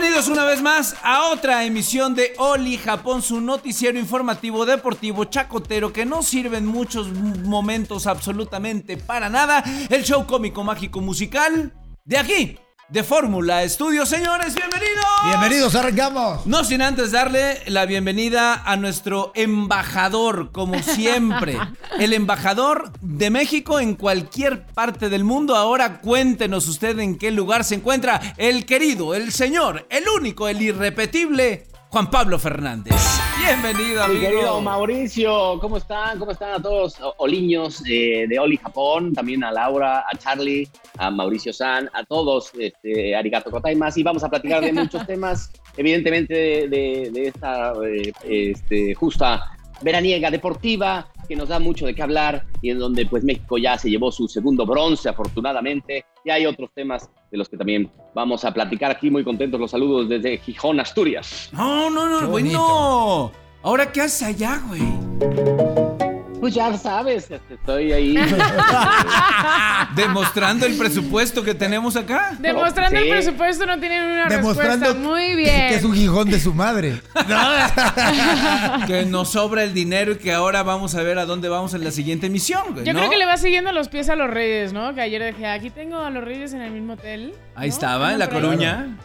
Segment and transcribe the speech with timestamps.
[0.00, 5.92] Bienvenidos una vez más a otra emisión de Oli Japón, su noticiero informativo deportivo chacotero
[5.92, 9.64] que no sirve en muchos momentos absolutamente para nada.
[9.90, 11.72] El show cómico mágico musical
[12.04, 14.06] de aquí, de Fórmula Estudio.
[14.06, 15.04] Señores, bienvenidos.
[15.26, 16.46] Bienvenidos, arrancamos.
[16.46, 21.58] No sin antes darle la bienvenida a nuestro embajador, como siempre.
[21.98, 25.54] El embajador de México en cualquier parte del mundo.
[25.54, 30.62] Ahora cuéntenos usted en qué lugar se encuentra el querido, el señor, el único, el
[30.62, 32.94] irrepetible Juan Pablo Fernández.
[33.38, 34.20] Bienvenido, Mi amigo.
[34.30, 36.18] querido Mauricio, ¿cómo están?
[36.18, 36.96] ¿Cómo están a todos?
[37.16, 42.52] Oliños eh, de Oli Japón, también a Laura, a Charlie, a Mauricio San, a todos,
[42.58, 47.72] este, arigato gozaimasu, y vamos a platicar de muchos temas, evidentemente de, de- de esta
[47.82, 53.06] eh, este, justa veraniega deportiva que nos da mucho de qué hablar y en donde
[53.06, 57.48] pues México ya se llevó su segundo bronce afortunadamente y hay otros temas de los
[57.48, 61.48] que también vamos a platicar aquí muy contentos los saludos desde Gijón, Asturias.
[61.52, 63.32] No, no, no, bueno.
[63.62, 66.07] Ahora, ¿qué haces allá, güey?
[66.40, 68.14] Pues ya sabes, este, estoy ahí.
[69.94, 72.36] Demostrando el presupuesto que tenemos acá.
[72.38, 73.04] Demostrando Sí.
[73.04, 75.08] el presupuesto no tienen una Demostrando respuesta.
[75.08, 75.68] Muy bien.
[75.68, 77.00] que es un gijón de su madre.
[78.86, 81.84] Que nos sobra el dinero y que ahora vamos a ver a dónde vamos en
[81.84, 82.84] la siguiente emisión, güey.
[82.84, 83.00] Yo ¿no?
[83.00, 84.94] creo que le va siguiendo los pies a los reyes, ¿no?
[84.94, 87.34] Que ayer dije, aquí tengo a los reyes en el mismo hotel.
[87.54, 87.74] Ahí ¿no?
[87.74, 88.28] estaba, en La.
[88.30, 88.96] Coruña.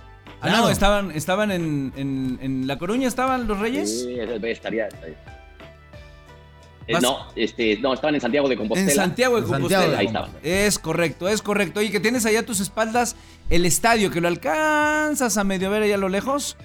[0.42, 4.04] Ah, no, estaban, estaban en, en, en La Coruña, estaban los reyes.
[4.04, 4.88] Sí, estaría.
[4.88, 5.16] estaría.
[6.88, 8.90] Eh, no, este, no, estaban en Santiago de Compostela.
[8.92, 9.70] En Santiago de Compostela.
[9.84, 10.32] Santiago de Ahí estaban.
[10.44, 11.82] Es correcto, es correcto.
[11.82, 13.16] Y que tienes allá a tus espaldas
[13.50, 16.58] el estadio, que lo alcanzas a medio ver allá a lo lejos.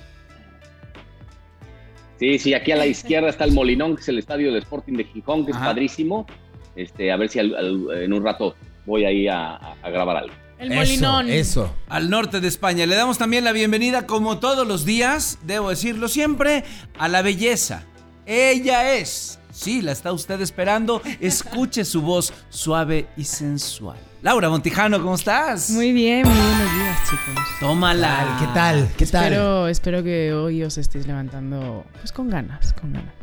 [2.18, 4.94] Sí, sí, aquí a la izquierda está el Molinón, que es el estadio de Sporting
[4.94, 5.60] de Gijón, que Ajá.
[5.60, 6.26] es padrísimo.
[6.74, 8.56] Este, a ver si al- al- en un rato
[8.86, 10.34] voy ahí a, a- a grabar algo.
[10.58, 11.28] El molinón.
[11.30, 11.72] Eso.
[11.88, 12.84] al norte de España.
[12.86, 16.64] Le damos también la bienvenida, como todos los días, debo decirlo siempre,
[16.98, 17.84] a la belleza.
[18.26, 21.02] Ella es, sí, la está usted esperando.
[21.20, 23.96] Escuche su voz suave y sensual.
[24.22, 25.70] Laura Montijano, ¿cómo estás?
[25.70, 27.44] Muy bien, muy buenos días, chicos.
[27.60, 28.36] Tómala.
[28.40, 28.88] ¿Qué tal?
[28.96, 29.24] ¿Qué tal?
[29.24, 33.14] Espero, espero que hoy os estéis levantando pues con ganas, con ganas.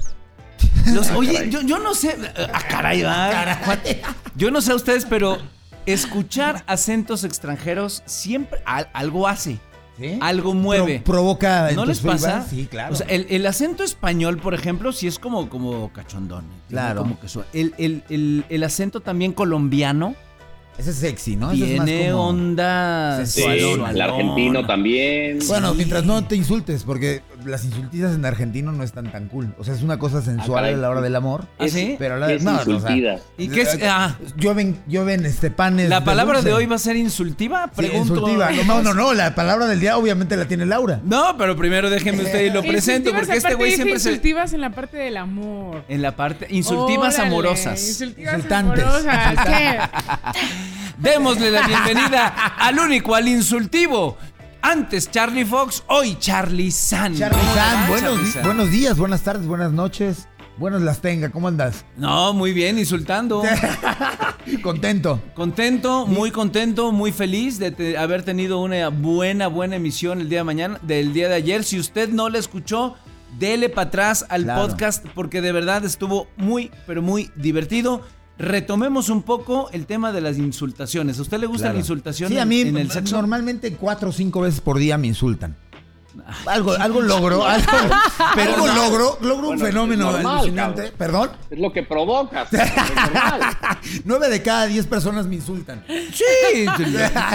[0.94, 2.16] Los- oye, yo, yo no sé.
[2.53, 3.57] Ah, caray, va.
[4.35, 5.38] Yo no sé a ustedes, pero
[5.85, 9.59] escuchar acentos extranjeros siempre al- algo hace.
[10.00, 10.18] ¿Sí?
[10.22, 11.02] Algo mueve.
[11.04, 11.72] Pro- provoca.
[11.72, 12.46] ¿No les pasa?
[12.50, 12.94] Sí, claro.
[12.94, 16.44] O sea, el, el acento español, por ejemplo, sí es como, como cachondón.
[16.68, 17.02] tiene Claro.
[17.04, 17.48] Como que suena.
[17.54, 20.16] el, el- el- el acento también colombiano
[20.78, 21.52] Ese es sexy, ¿no?
[21.54, 23.26] Ese es más tiene como- onda.
[23.26, 25.40] Sí, el argentino también.
[25.48, 25.78] Bueno, Sí.
[25.78, 29.54] mientras no te insultes, porque las insultizas en argentino no están tan cool.
[29.58, 31.46] O sea, es una cosa sensual a la hora del amor.
[31.60, 31.96] ¿Ah, sí?
[31.98, 32.96] Pero a la es no, o sea.
[33.38, 33.80] ¿Y qué es?
[33.84, 35.90] Ah, llueven, llueven este panes.
[35.90, 37.66] ¿La palabra de hoy va a ser insultiva?
[37.66, 38.14] Sí, Pregunto.
[38.16, 38.50] insultiva.
[38.66, 41.00] No, no, no, la palabra del día obviamente la tiene Laura.
[41.04, 44.10] No, pero primero déjenme usted y lo presento, porque este güey siempre se.
[44.10, 45.84] insultivas en la parte del amor.
[45.88, 46.48] En la parte.
[46.50, 47.88] Insultivas Órale, amorosas.
[47.88, 48.84] Insultivas Insultantes.
[48.84, 49.46] amorosas.
[49.46, 49.80] ¿Qué?
[50.98, 52.28] Démosle la bienvenida
[52.58, 54.18] al único, al insultivo.
[54.68, 57.16] Antes Charlie Fox, hoy Charlie San.
[57.16, 58.44] Charlie ¿Cómo le San, buenos, Charlie di- San?
[58.44, 60.28] buenos días, buenas tardes, buenas noches.
[60.58, 61.86] Buenos las tenga, ¿cómo andas?
[61.98, 63.44] No, muy bien, insultando.
[64.64, 65.22] Contento.
[65.36, 70.40] Contento, muy contento, muy feliz de te- haber tenido una buena, buena emisión el día
[70.40, 71.64] de mañana, del día de ayer.
[71.64, 72.96] Si usted no la escuchó,
[73.38, 74.62] dele para atrás al Claro.
[74.64, 78.02] podcast porque de verdad estuvo muy, pero muy divertido.
[78.38, 81.18] Retomemos un poco el tema de las insultaciones.
[81.19, 81.73] ¿A usted le gusta Claro.
[81.75, 83.16] la insultación Sí, a en- mí en el sexo?
[83.16, 85.55] normalmente cuatro o cinco veces por día me insultan.
[86.46, 87.67] Algo, algo logro, algo,
[88.35, 90.82] pero algo logro, logro un Bueno, fenómeno normal, alucinante.
[90.97, 90.97] cabrón.
[90.97, 92.47] Perdón, Es lo que provocas.
[94.05, 95.84] nueve de cada diez personas me insultan.
[95.88, 96.23] Sí,
[96.64, 96.79] y, lo-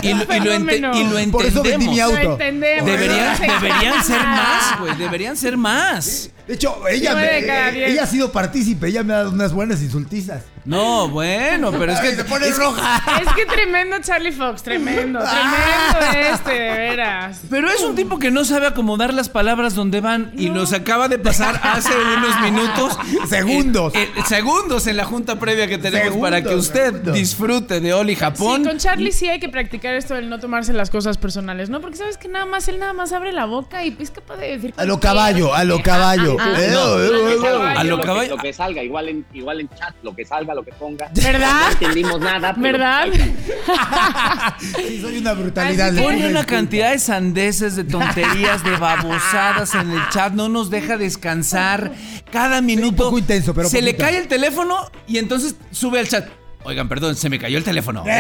[0.03, 1.31] y lo, ente- y lo entendemos.
[1.33, 2.17] Por eso vendí mi auto.
[2.23, 2.87] Lo entendemos.
[2.87, 4.97] Deberían, deberían ser más, güey.
[4.97, 6.31] Deberían ser más.
[6.51, 10.43] De hecho, ella, me- ella ha sido partícipe, ella me ha dado unas buenas insultizas.
[10.65, 13.01] No, bueno, pero es que se pone es roja.
[13.23, 15.21] Es que tremendo Charlie Fox, tremendo,
[16.11, 17.41] tremendo este, de veras.
[17.49, 21.07] Pero es un tipo que no sabe acomodar las palabras donde van y nos acaba
[21.07, 22.99] de pasar hace unos minutos.
[23.29, 23.95] Segundos.
[23.95, 27.15] eh, eh, segundos en la junta previa que tenemos Segundos, para que usted segundos.
[27.15, 28.63] disfrute de Oli Japón.
[28.65, 31.81] Sí, con Charlie sí hay que practicar esto del no tomarse las cosas personales, ¿no?
[31.81, 34.49] Porque sabes que nada más él nada más abre la boca y es capaz de
[34.49, 36.40] decir A lo caballo, a lo caballo.
[36.43, 36.99] Ah, ah, Eh, no.
[36.99, 39.61] eh, Lo que eh, salga, A lo que, caballo- lo que salga, igual en, igual
[39.61, 41.11] en chat, lo que salga, lo que ponga.
[41.15, 41.61] ¿Verdad?
[41.67, 42.55] No entendimos nada.
[42.55, 43.07] pero ¿Verdad?
[44.59, 45.95] Sí, soy una brutalidad.
[45.95, 50.71] Que- Pone una cantidad de sandeces, de tonterías, de babosadas en el chat, no nos
[50.71, 51.93] deja descansar.
[52.33, 56.29] Cada minuto poco intenso, pero se le cae el teléfono y entonces sube al chat.
[56.63, 58.05] Oigan, perdón, se me cayó el teléfono.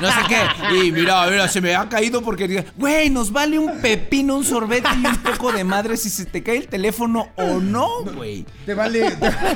[0.00, 0.76] No sé qué.
[0.76, 4.88] Y mira, mira, se me ha caído porque, güey, nos vale un pepino, un sorbete
[5.02, 8.46] y un poco de madre si se te cae el teléfono o no, güey.
[8.64, 9.06] Te vale.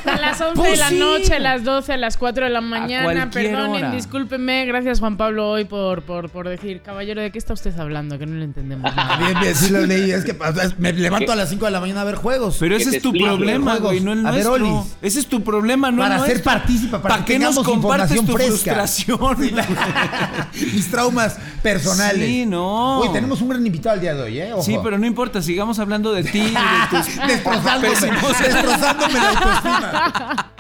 [0.04, 0.98] A las 11 Pues de la sí.
[0.98, 3.30] noche, a las 12, a las 4 de la mañana.
[3.30, 3.90] Perdonen, hora.
[3.92, 4.66] discúlpenme.
[4.66, 8.18] Gracias, Juan Pablo, hoy por, por, por decir, caballero, ¿de qué está usted hablando?
[8.18, 9.16] Que no le entendemos nada.
[9.16, 10.10] Bien, bien, sí lo leí.
[10.10, 10.36] Es que
[10.78, 12.56] me levanto a las 5 de la mañana a ver juegos.
[12.60, 14.52] Pero Que ese es tu problema, güey, no el A ver, nuestro.
[14.78, 14.96] Olis.
[15.00, 18.50] Ese es tu problema, no Para el ser partícipe, para que qué nos compartes información
[18.50, 18.74] tu fresca?
[18.74, 20.54] frustración?
[20.74, 22.28] Mis traumas personales.
[22.28, 23.00] Sí, no.
[23.00, 24.52] Uy, tenemos un gran invitado al día de hoy, ¿eh?
[24.52, 24.62] Ojo.
[24.62, 26.50] Sí, pero no importa, sigamos hablando de ti, de
[26.90, 30.52] tus Destrozándome, destrozándome la autoestima.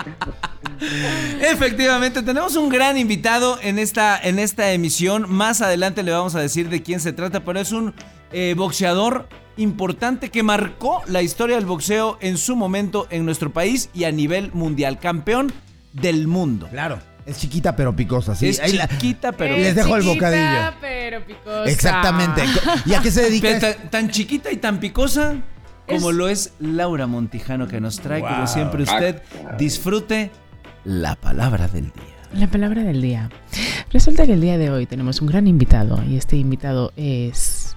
[1.40, 5.26] Efectivamente, tenemos un gran invitado en esta, en esta emisión.
[5.28, 7.94] Más adelante le vamos a decir de quién se trata, pero es un
[8.32, 13.90] eh, boxeador importante que marcó la historia del boxeo en su momento en nuestro país
[13.94, 14.98] y a nivel mundial.
[14.98, 15.52] Campeón
[15.92, 16.68] del mundo.
[16.70, 18.48] Claro, es chiquita pero picosa, sí.
[18.48, 19.56] es Ahí la- chiquita, pero...
[19.56, 20.76] Y les dejo el chiquita, bocadillo.
[20.80, 21.64] pero picosa.
[21.70, 22.42] Exactamente.
[22.86, 23.48] ¿Y a qué se dedica?
[23.48, 25.36] Pero tan, tan chiquita y tan picosa
[25.88, 29.22] como Es- lo es Laura Montijano que nos trae, como siempre usted,
[29.58, 30.30] disfrute
[30.84, 32.04] la palabra del día.
[32.34, 33.30] La palabra del día.
[33.92, 37.76] Resulta que el día de hoy tenemos un gran invitado y este invitado es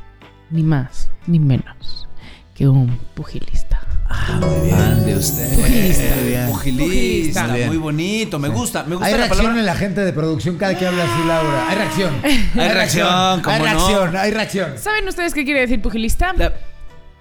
[0.50, 2.08] ni más ni menos
[2.56, 3.67] que un pugilista.
[4.10, 5.06] Ah, muy bien.
[5.06, 5.56] de usted.
[5.56, 6.04] Pugilista.
[6.48, 7.44] Pugilista.
[7.46, 7.48] Pugilista.
[7.68, 8.40] Muy, bonito.
[8.40, 8.84] Me gusta.
[8.84, 9.60] Me gusta Hay la reacción palabra.
[9.60, 11.68] en la gente de producción cada que habla así, Laura.
[11.70, 12.14] Hay reacción.
[12.24, 13.66] Hay reacción, cómo Hay no.
[13.66, 14.78] reacción, hay reacción.
[14.78, 16.34] ¿Saben ustedes qué quiere decir pugilista?
[16.38, 16.54] La-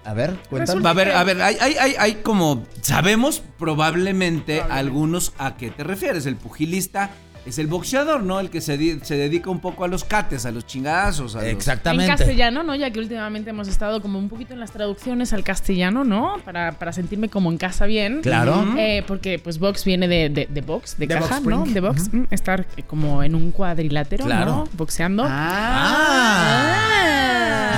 [0.05, 0.87] A ver, cuéntame.
[0.87, 5.83] A ver, a ver, hay, hay, hay, hay como, sabemos probablemente algunos a qué te
[5.83, 6.25] refieres.
[6.25, 7.09] El pugilista
[7.47, 8.39] es el boxeador, ¿no?
[8.39, 11.35] El que se, di- se dedica un poco a los cates, a los chingazos.
[11.35, 12.11] A los- Exactamente.
[12.11, 12.75] En castellano, ¿no?
[12.75, 16.35] Ya que últimamente hemos estado como un poquito en las traducciones al castellano, ¿no?
[16.45, 18.21] Para, para sentirme como en casa bien.
[18.21, 18.65] Claro.
[18.77, 21.57] Eh, porque pues box viene de, de, de box, de, De caja, box ¿no?
[21.59, 21.73] spring.
[21.73, 22.13] De box.
[22.13, 24.45] mm, Estar eh, como en un cuadrilátero, Claro.
[24.51, 24.63] ¿no?
[24.73, 25.23] Boxeando.
[25.27, 26.93] Ah.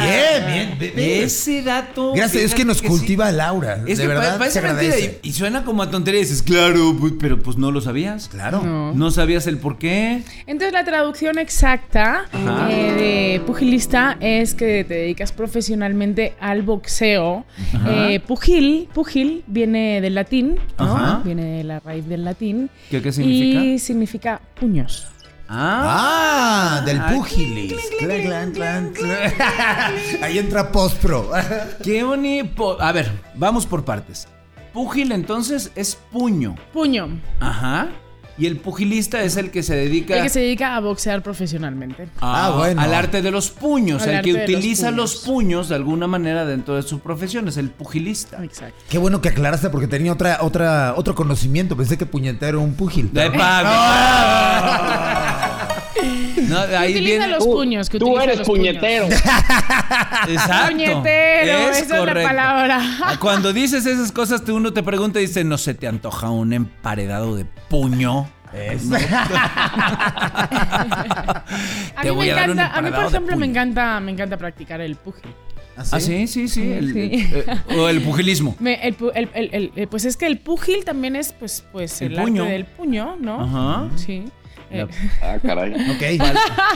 [0.01, 0.93] Bien, bien.
[0.95, 2.13] ve- Ese dato.
[2.13, 3.83] Gracias, es que nos cultiva Laura.
[3.87, 6.41] Es de que verdad, pa- parece mentira y, y suena como a tontería y dices,
[6.43, 8.27] claro, pero pues no lo sabías.
[8.29, 8.61] Claro.
[8.63, 8.93] No.
[8.93, 10.23] No sabías el por qué.
[10.47, 12.25] Entonces la traducción exacta
[12.69, 17.45] eh, de pugilista es que te dedicas profesionalmente al boxeo.
[17.87, 20.95] Eh, pugil, pugil viene del latín, ¿no?
[20.95, 21.21] Ajá.
[21.23, 22.69] Viene de la raíz del latín.
[22.89, 23.63] ¿Qué, qué significa?
[23.63, 25.07] Y significa puños.
[25.51, 27.73] Ah, del Ay, pugilis.
[27.99, 29.33] Clan, clan, clan, clan.
[30.21, 31.31] Ahí entra postpro.
[31.83, 32.79] Qué bonito.
[32.81, 34.27] A ver, vamos por partes.
[34.73, 36.53] Púgil entonces es puño.
[36.71, 37.19] Puño.
[37.39, 37.87] Ajá.
[38.37, 42.03] Y el pugilista es el que se dedica El que se dedica a boxear profesionalmente.
[42.21, 42.79] a- Ah, bueno.
[42.79, 44.03] al arte de los puños.
[44.03, 45.67] Al el que los utiliza los puños.
[45.67, 47.49] de alguna manera dentro de su profesión.
[47.49, 48.41] Es el pugilista.
[48.41, 48.81] Exacto.
[48.87, 51.75] Qué bueno que aclaraste porque tenía otra, otra, otro conocimiento.
[51.75, 53.09] Pensé que puñetero era un púgil.
[53.11, 53.29] De
[56.47, 57.27] No, ahí utiliza viene.
[57.27, 57.89] los Tú, puños.
[57.89, 59.05] Que tú eres puñetero.
[60.27, 60.71] Exacto.
[60.71, 62.81] Puñetero, Es esa es la palabra.
[63.19, 66.53] Cuando dices esas cosas, te- uno te pregunta y dice, ¿no se te antoja un
[66.53, 68.29] emparedado de puño?
[71.95, 73.99] A Te mí voy me a dar un encanta, a mí por ejemplo me encanta,
[73.99, 75.31] me encanta practicar el pugil.
[75.77, 76.71] Ah, sí, sí, sí.
[76.73, 77.29] el- Sí.
[77.33, 77.45] eh,
[77.77, 78.55] o el pugilismo.
[78.59, 81.63] Me- el pu- el- el- el- el- pues es que el pugil también es pues,
[81.71, 82.41] pues El el, puño.
[82.43, 83.41] arte del puño, ¿no?
[83.41, 83.87] Ajá.
[83.95, 84.25] Sí.
[84.71, 84.87] Eh,
[85.21, 85.73] Ah, caray.
[85.89, 86.25] Ok.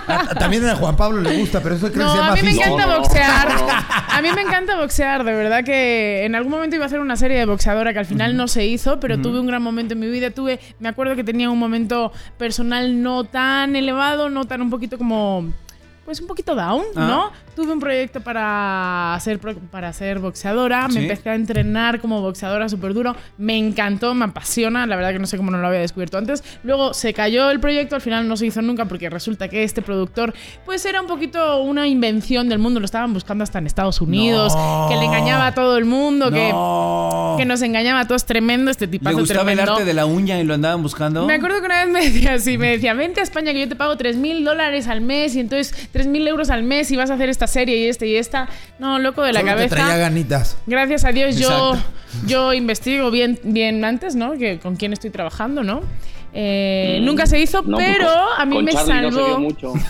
[0.08, 2.36] A- También a Juan Pablo le gusta, pero eso creo que se No, llama a
[2.36, 2.66] mí me físico.
[2.66, 3.54] encanta No, no, boxear.
[3.62, 3.68] no.
[4.14, 7.16] A mí me encanta boxear, de verdad que en algún momento iba a hacer una
[7.16, 10.00] serie de boxeadora que al final no se hizo, pero tuve un gran momento en
[10.00, 10.30] mi vida.
[10.30, 14.98] Tuve, me acuerdo que tenía un momento personal no tan elevado, no tan un poquito
[15.00, 15.52] como
[16.06, 17.08] pues un poquito down, Ah.
[17.08, 17.32] ¿no?
[17.56, 20.96] Tuve un proyecto para ser, para ser boxeadora, Sí.
[20.96, 25.20] me empecé a entrenar como boxeadora súper duro, me encantó, me apasiona, la verdad que
[25.20, 26.44] no sé cómo no lo había descubierto antes.
[26.64, 29.82] Luego se cayó el proyecto, al final no se hizo nunca porque resulta que este
[29.84, 30.34] productor
[30.66, 34.56] pues era un poquito una invención del mundo, lo estaban buscando hasta en Estados Unidos,
[34.56, 34.88] No.
[34.90, 37.36] que le engañaba a todo el mundo, que, No.
[37.38, 39.74] que nos engañaba a todos, tremendo este ¿Le tipazo gustaba el tremendo.
[39.74, 41.26] arte de la uña y lo andaban buscando?
[41.28, 43.70] Me acuerdo que una vez me decía así, me decía, vente a España que yo
[43.70, 46.96] te pago 3 mil dólares al mes y entonces 3 mil euros al mes y
[46.96, 48.48] vas a hacer esta serie y esta y esta.
[48.80, 49.98] No, loco de la Solo te traía cabeza.
[50.00, 50.58] ganitas.
[50.66, 52.28] Gracias a Dios yo, Exacto.
[52.28, 54.34] yo investigo bien, bien antes, ¿no?
[54.38, 55.82] Que con quién estoy trabajando, ¿no?
[56.36, 59.40] Eh, Mm, nunca se hizo, no, pero con- a mí me Charlie no salvó.
[59.40, 59.74] mucho.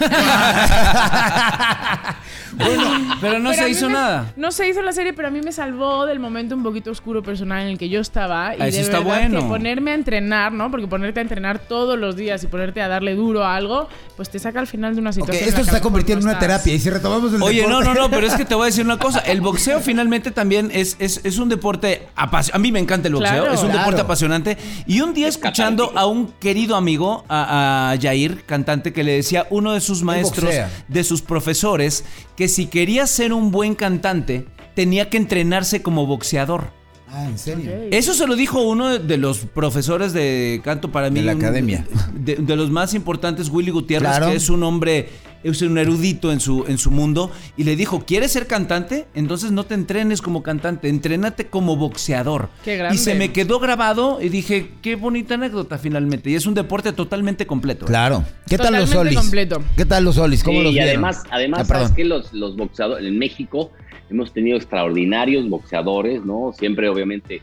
[2.55, 2.83] Bueno,
[3.19, 4.31] pero no Pero se hizo me- nada.
[4.35, 7.23] No se hizo la serie, pero a mí me salvó del momento un poquito oscuro
[7.23, 8.55] personal en el que yo estaba.
[8.55, 9.39] Y Ah, eso de está verdad bueno.
[9.41, 10.69] que ponerme a entrenar, ¿no?
[10.69, 14.29] Porque ponerte a entrenar todos los días y ponerte a darle duro a algo, pues
[14.29, 15.47] te saca al final de una situación.
[15.49, 16.73] esto se está convirtiendo en no una terapia.
[16.75, 18.65] Y si retomamos el Oye, no, deporte- no, no, pero es que te voy a
[18.67, 19.19] decir una cosa.
[19.21, 22.55] El boxeo finalmente también es, es, es un deporte apasionante.
[22.55, 23.51] A mí me encanta el boxeo, Claro.
[23.53, 23.79] es un Claro.
[23.79, 24.57] deporte apasionante.
[24.85, 25.99] Y un día Es escuchando catártico.
[25.99, 30.53] a un querido amigo, a, a Jair, cantante, que le decía uno de sus maestros,
[30.87, 32.03] de sus profesores,
[32.35, 36.71] que si quería ser un buen cantante, tenía que entrenarse como boxeador.
[37.09, 37.71] Ah, ¿en serio?
[37.91, 41.19] Eso se lo dijo uno de los profesores de canto para mí.
[41.19, 41.85] De la un- academia.
[42.13, 44.29] De, de los más importantes, Willy Gutiérrez, Claro.
[44.31, 45.09] que es un hombre,
[45.43, 47.31] es un erudito en su, en su mundo.
[47.57, 49.05] Y le dijo, ¿quieres ser cantante?
[49.13, 52.49] Entonces no te entrenes como cantante, entrénate como boxeador.
[52.63, 52.95] Qué grande.
[52.95, 56.29] Y se me quedó grabado y dije, qué bonita anécdota finalmente.
[56.29, 57.85] Y es un deporte totalmente completo.
[57.85, 58.23] Claro.
[58.47, 59.19] ¿Qué tal los Totalmente solis?
[59.19, 59.63] completo.
[59.75, 60.43] ¿Qué tal los solis?
[60.43, 60.89] ¿Cómo Sí, los y vieron?
[60.89, 63.71] además, además Ah, sabes que los, los boxeadores en México
[64.09, 66.53] hemos tenido extraordinarios boxeadores, ¿no?
[66.57, 67.41] Siempre, obviamente,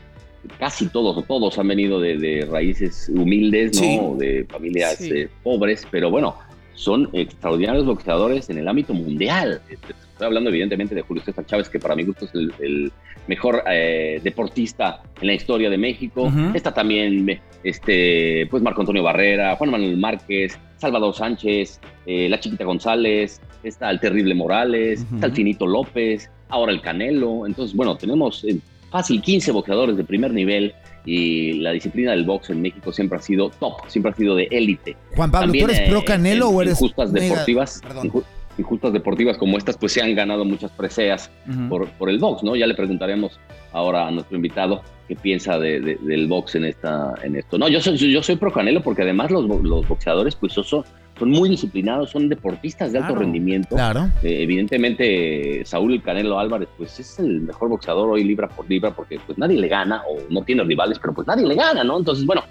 [0.59, 3.81] casi todos o todos han venido de, de raíces humildes, ¿no?
[3.81, 3.99] Sí.
[4.01, 5.09] O De familias Sí.
[5.13, 6.35] eh, pobres, pero bueno,
[6.73, 9.61] son extraordinarios boxeadores en el ámbito mundial.
[9.69, 12.91] Este, Estoy hablando, evidentemente, de Julio César Chávez, que para mi gusto es el, el
[13.25, 16.31] mejor eh, deportista en la historia de México.
[16.53, 22.65] Está también este, pues Marco Antonio Barrera, Juan Manuel Márquez, Salvador Sánchez, eh, la Chiquita
[22.65, 27.47] González, está el Terrible Morales, está el Finito López, ahora el Canelo.
[27.47, 28.59] Entonces, bueno, tenemos eh,
[28.91, 33.21] fácil 15 boxeadores de primer nivel y la disciplina del box en México siempre ha
[33.21, 34.95] sido top, siempre ha sido de élite.
[35.15, 37.79] Juan Pablo, También, ¿tú eres pro eh, Canelo en- o eres Injustas mega- deportivas.
[37.81, 38.09] Perdón.
[38.11, 38.23] inju-
[38.57, 41.31] Injustas deportivas como estas, pues se han ganado muchas preseas
[41.69, 42.55] por, por el box, ¿no?
[42.55, 43.39] Ya le preguntaremos
[43.71, 47.57] ahora a nuestro invitado qué piensa de- de- del box en esta en esto.
[47.57, 50.83] No, yo soy, yo soy pro Canelo porque además los, los boxeadores pues son,
[51.21, 53.21] son muy disciplinados, son deportistas de alto Claro.
[53.21, 53.75] rendimiento.
[53.75, 54.09] Claro.
[54.23, 58.89] Eh, evidentemente Saúl el Canelo Álvarez pues es el mejor boxeador hoy libra por libra
[58.91, 61.99] porque pues nadie le gana o no tiene rivales, pero pues nadie le gana, ¿no?
[61.99, 62.43] Entonces, bueno,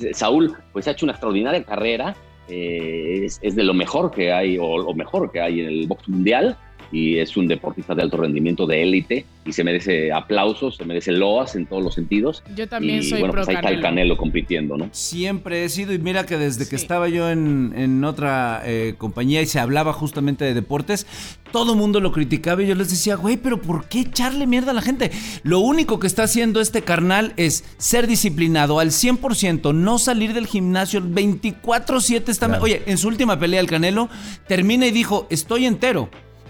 [0.00, 2.14] eh, Saúl pues ha hecho una extraordinaria carrera,
[2.50, 5.86] eh, es, es de lo mejor que hay o lo mejor que hay en el
[5.86, 6.56] box mundial
[6.90, 11.12] y es un deportista de alto rendimiento de élite y se merece aplausos, se merece
[11.12, 12.42] loas en todos los sentidos.
[12.54, 14.16] Yo también y soy bueno, pro pues ahí está el Canelo.
[14.16, 14.88] Compitiendo, ¿no?
[14.92, 19.40] Siempre he sido, y mira que desde que estaba yo en, en otra eh, compañía
[19.42, 21.06] y se hablaba justamente de deportes,
[21.52, 24.74] todo mundo lo criticaba y yo les decía, güey, pero ¿por qué echarle mierda a
[24.74, 25.10] la gente?
[25.42, 30.46] Lo único que está haciendo este carnal es ser disciplinado al 100%, no salir del
[30.46, 32.28] gimnasio 24/7.
[32.28, 32.64] Está Claro.
[32.64, 34.08] Oye, en su última pelea el Canelo
[34.46, 36.08] termina y dijo, estoy entero.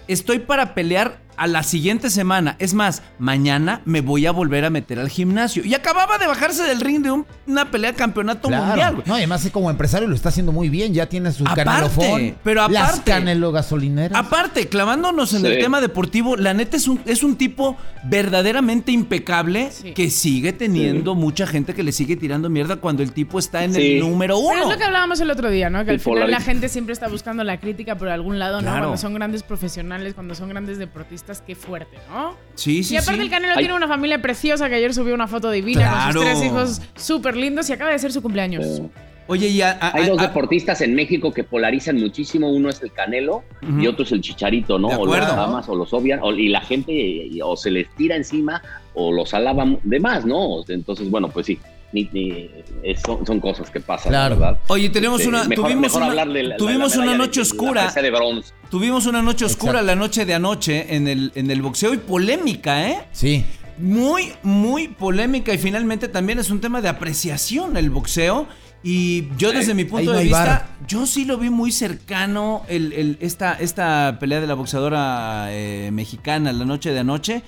[0.08, 2.56] Estoy para pelear a la siguiente semana.
[2.58, 5.64] Es más, mañana me voy a volver a meter al gimnasio.
[5.64, 8.94] Y acababa de bajarse del ring de un- una pelea de campeonato mundial.
[8.96, 9.06] Güey.
[9.06, 10.92] No, y además como empresario lo está haciendo muy bien.
[10.92, 12.34] Ya tiene su Aparte, canelofón.
[12.44, 14.18] pero Las aparte- canelo gasolineras.
[14.18, 19.70] Aparte, clavándonos en el tema deportivo, la neta es un, es un tipo verdaderamente impecable
[19.70, 19.92] Sí.
[19.92, 23.74] que sigue teniendo mucha gente que le sigue tirando mierda cuando el tipo está en
[23.74, 23.92] Sí.
[23.94, 24.62] el número Pero uno.
[24.64, 25.84] es lo que hablábamos el otro día, ¿no?
[25.84, 28.62] Que al final la gente siempre está buscando la crítica por algún lado, ¿no?
[28.62, 28.78] Claro.
[28.86, 32.34] Cuando son grandes profesionales, cuando son grandes deportistas, qué fuerte, ¿no?
[32.54, 33.24] Sí, sí, y aparte sí.
[33.24, 33.60] el Canelo Ay.
[33.60, 36.04] tiene una familia preciosa que ayer subió una foto divina Claro.
[36.04, 38.82] con sus tres hijos súper lindos y acaba de ser su cumpleaños.
[39.30, 39.76] Oye, ya.
[39.78, 42.50] a- Hay a- dos a- deportistas en México que polarizan muchísimo.
[42.50, 43.42] Uno es el Canelo
[43.78, 44.88] y otro es el Chicharito, ¿no?
[44.88, 45.62] De O los acuerdo.
[45.68, 46.20] o los obvian.
[46.22, 48.62] o- y la gente o se les tira encima
[48.94, 50.64] o los alaba de más, ¿no?
[50.66, 51.58] Entonces, bueno, pues sí.
[51.92, 52.50] Ni- ni-
[52.82, 54.36] es- son, son cosas que pasan, Claro.
[54.36, 54.58] ¿verdad?
[54.68, 55.44] Oye, tenemos Este, una.
[55.44, 57.54] mejor, tuvimos mejor una, hablar de la- tuvimos la una medalla noche de- de la
[57.62, 57.82] oscura.
[57.84, 58.52] presa de bronce.
[58.70, 59.86] Tuvimos una noche oscura Exacto.
[59.86, 62.98] la noche de anoche en el, en el boxeo y polémica, ¿eh?
[63.12, 63.44] Sí.
[63.78, 68.46] Muy, muy polémica y finalmente también es un tema de apreciación el boxeo.
[68.82, 70.66] Y yo desde mi punto de vista, bar.
[70.86, 75.90] yo sí lo vi muy cercano el, el- esta, esta pelea de la boxeadora eh,
[75.92, 77.42] mexicana la noche de anoche.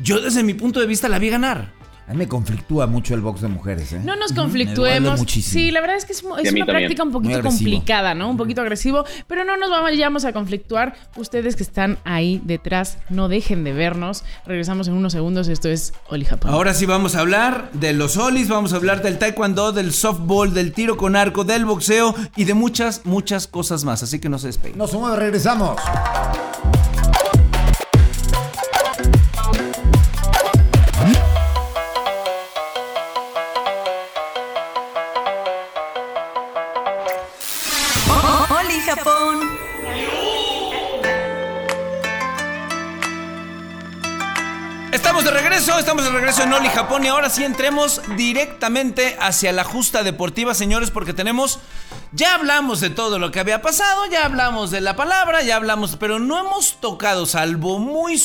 [0.00, 1.72] Yo desde mi punto de vista la vi ganar.
[2.12, 4.00] A mí me conflictúa mucho el box de mujeres, ¿eh?
[4.04, 5.18] No nos Me duele conflictuemos.
[5.18, 5.52] muchísimo.
[5.54, 6.66] Sí, la verdad es que es, es una también.
[6.66, 8.28] práctica un poquito complicada, ¿no?
[8.28, 10.94] Un poquito agresivo, pero no nos vayamos a conflictuar.
[11.16, 14.24] Ustedes que están ahí detrás, no dejen de vernos.
[14.44, 15.48] Regresamos en unos segundos.
[15.48, 16.50] Esto es Oli Japón.
[16.50, 20.52] Ahora sí vamos a hablar de los olis, vamos a hablar del taekwondo, del softball,
[20.52, 24.02] del tiro con arco, del boxeo y de muchas, muchas cosas más.
[24.02, 24.76] Así que no se despeguen.
[24.76, 25.80] No se mueve, regresamos.
[45.02, 49.50] Estamos de regreso, estamos de regreso en Oli Japón y ahora sí entremos directamente hacia
[49.50, 51.58] la justa deportiva, señores, porque tenemos,
[52.12, 55.96] ya hablamos de todo lo que había pasado, ya hablamos de la palabra, ya hablamos,
[55.98, 58.22] pero no hemos tocado, salvo muy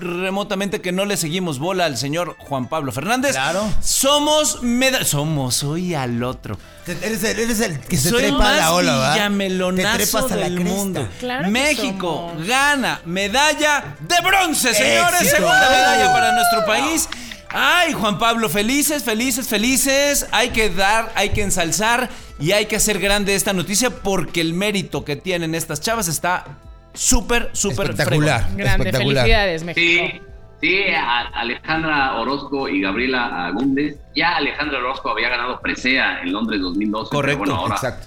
[0.00, 3.32] remotamente que no le seguimos bola al señor Juan Pablo Fernández.
[3.32, 3.64] Claro.
[3.80, 6.58] Somos, meda somos, soy al otro.
[6.86, 9.30] Eres el, eres el que se Soy trepa más a la ola, ¿verdad?
[9.74, 10.74] Te trepas a la del cresta.
[10.74, 11.08] mundo.
[11.20, 12.46] Claro México somos.
[12.46, 15.20] gana medalla de bronce, señores.
[15.20, 15.36] ¡Éxito!
[15.36, 17.08] Segunda medalla para nuestro país.
[17.50, 20.28] Ay, Juan Pablo, felices, felices, felices.
[20.32, 24.52] Hay que dar, hay que ensalzar y hay que hacer grande esta noticia porque el
[24.54, 26.44] mérito que tienen estas chavas está
[26.92, 28.40] súper, súper Espectacular.
[28.42, 28.56] fregón.
[28.58, 29.24] Grande, espectacular.
[29.24, 30.06] felicidades, México.
[30.12, 30.20] Sí,
[30.60, 33.96] sí, a- Alejandra Orozco y Gabriela Agúndez.
[34.14, 37.08] Ya Alejandra Orozco había ganado presea en Londres 2012.
[37.10, 38.06] pero Correcto, bueno, ahora exacto.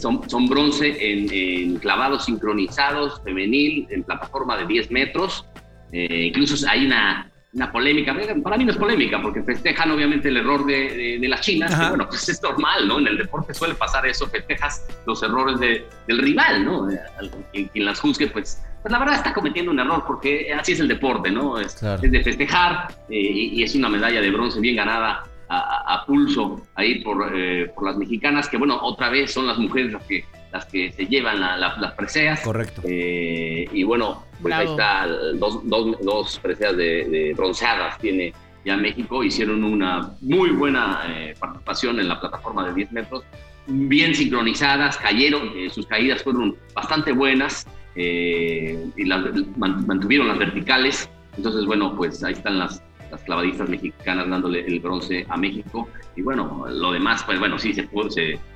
[0.00, 5.46] son, son bronce en, en clavados sincronizados, femenil, en plataforma de 10 metros.
[5.92, 10.36] Eh, incluso hay una, una polémica, para mí no es polémica, porque festejan obviamente el
[10.36, 11.84] error de, de- de las chinas, Ajá.
[11.84, 12.98] que bueno, pues es normal, ¿no?
[12.98, 16.90] En el deporte suele pasar eso, festejas los errores de- del rival, ¿no?
[16.90, 16.98] Eh,
[17.52, 20.80] Quien, quien las juzgue, pues, pues la verdad está cometiendo un error, porque así es
[20.80, 21.58] el deporte, ¿no?
[21.58, 22.00] Es, Claro.
[22.02, 26.60] es de festejar eh, y, y es una medalla de bronce bien ganada a pulso
[26.74, 30.24] ahí por, eh, por las mexicanas, que bueno, otra vez son las mujeres las que,
[30.52, 32.40] las que se llevan la- la- las preseas.
[32.40, 32.82] Correcto.
[32.84, 38.32] Eh, y bueno, pues ahí está, dos, dos, dos preseas de, de bronceadas tiene
[38.64, 39.22] ya México.
[39.22, 43.24] Hicieron una muy buena eh, participación en la plataforma de 10 metros,
[43.68, 49.22] bien sincronizadas, cayeron, eh, sus caídas fueron bastante buenas eh, y las,
[49.56, 51.08] mantuvieron las verticales.
[51.36, 55.88] Entonces, bueno, pues ahí están las, las clavadistas mexicanas dándole el bronce a México.
[56.16, 58.08] Y bueno, lo demás, pues bueno, sí, se, pudo-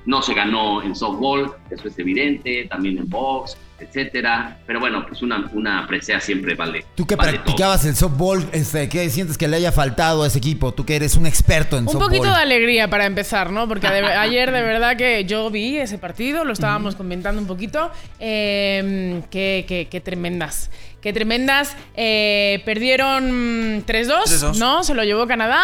[0.05, 4.57] no se ganó en softball, eso es evidente, también en box, etcétera.
[4.65, 6.85] Pero bueno, pues una, una presea siempre vale.
[6.95, 7.43] Tú que vale todo.
[7.43, 10.73] practicabas el softball, este, ¿qué sientes que le haya faltado a ese equipo?
[10.73, 12.09] Tú que eres un experto en Un softball.
[12.09, 13.67] poquito de alegría para empezar, ¿no?
[13.67, 17.91] Porque de- ayer de verdad que yo vi ese partido, lo estábamos comentando un poquito.
[18.19, 20.69] eh, qué, qué- qué tremendas.
[21.01, 21.75] Qué tremendas.
[21.95, 24.57] eh, perdieron 3-2, 3-2.
[24.57, 24.83] ¿no?
[24.83, 25.61] Se lo llevó Canadá.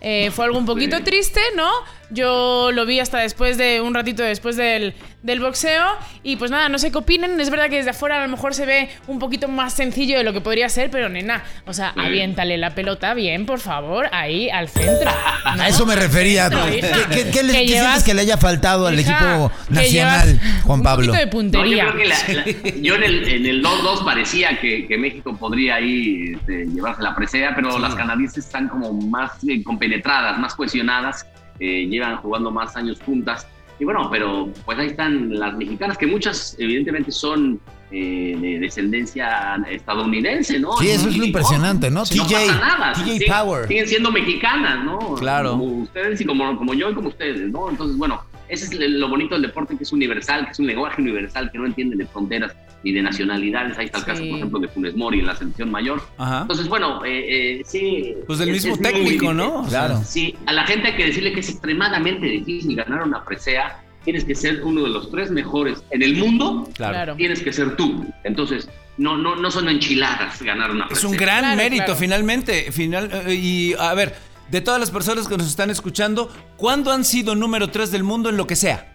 [0.00, 1.68] eh, fue algo un poquito triste, ¿no?
[2.10, 5.84] Yo lo vi hasta después de un ratito después del, del boxeo.
[6.22, 7.40] Y pues nada, no sé qué opinen.
[7.40, 10.24] Es verdad que desde afuera a lo mejor se ve un poquito más sencillo de
[10.24, 12.00] lo que podría ser, pero nena, o sea, Sí.
[12.00, 15.10] aviéntale la pelota bien, por favor, ahí al centro.
[15.56, 15.62] ¿no?
[15.62, 16.48] A eso me refería.
[16.48, 16.88] Centro, ¿Qué, hija.
[17.10, 20.82] qué- qué le- Que qué llevas- que le haya faltado al Hija, equipo nacional, Juan
[20.82, 21.12] Pablo?
[21.12, 21.92] Un poquito de No, yo puntería.
[21.92, 25.76] creo que la- la- yo en el, en el 2-2 parecía que, que México podría
[25.76, 31.26] ahí este, llevarse la presea, pero las canadienses están como más eh, compenetradas, más cohesionadas,
[31.60, 33.46] eh, llevan jugando más años juntas.
[33.78, 39.56] Y bueno, pero pues ahí están las mexicanas, que muchas evidentemente son eh, de descendencia
[39.70, 40.76] estadounidense, ¿no?
[40.78, 42.00] Sí, eso es lo impresionante, ¿no?
[42.00, 43.68] no TJ, pasa nada, TJ sí, Power.
[43.68, 45.14] Siguen siendo mexicanas, ¿no?
[45.14, 45.52] Claro.
[45.52, 47.70] Como ustedes y como, como yo y como ustedes, ¿no?
[47.70, 51.00] Entonces, bueno, ese es lo bonito del deporte, que es universal, que es un lenguaje
[51.00, 53.76] universal, que no entiende de fronteras ni de nacionalidades.
[53.78, 54.10] Ahí está el Sí.
[54.10, 56.02] caso, por ejemplo, de Funes Mori en la selección mayor.
[56.18, 56.42] Ajá.
[56.42, 58.14] Entonces, bueno, eh, eh, sí.
[58.26, 59.34] Pues del es- mismo es muy técnico.
[59.34, 59.64] ¿no?
[59.68, 60.00] Claro.
[60.06, 63.82] Sí, a la gente hay que decirle que es extremadamente difícil ganar una presea.
[64.04, 66.68] Tienes que ser uno de los tres mejores en el mundo.
[66.74, 67.16] Claro.
[67.16, 68.06] Tienes que ser tú.
[68.24, 71.10] Entonces, no, no, no son enchiladas ganar una Es presea.
[71.10, 72.00] un gran Claro, mérito, claro.
[72.00, 72.72] finalmente.
[72.72, 74.14] Final, eh, y a ver,
[74.50, 78.30] de todas las personas que nos están escuchando, ¿cuándo han sido número 3 del mundo
[78.30, 78.86] en lo que sea?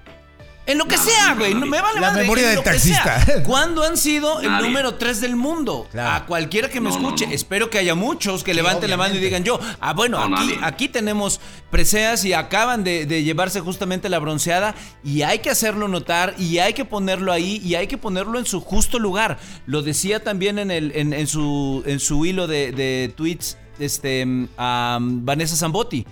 [0.67, 1.53] En lo que No, sea, güey.
[1.53, 3.23] no, me vale La madre, memoria en del taxista.
[3.45, 5.87] ¿Cuándo han sido el número 3 del mundo?
[5.91, 6.11] Claro.
[6.11, 7.27] A cualquiera que me No, escuche.
[7.27, 7.33] no.
[7.33, 9.59] Espero que haya muchos que levanten la mano y digan yo.
[9.79, 14.73] Ah, bueno, No, aquí, tenemos preseas y acaban de, de llevarse justamente la bronceada
[15.03, 18.45] y hay que hacerlo notar y hay que ponerlo ahí y hay que ponerlo en
[18.45, 19.37] su justo lugar.
[19.67, 24.25] Lo decía también en, el, en, en su, en su hilo de, de tweets este,
[24.57, 26.05] a Vanessa Zambotti.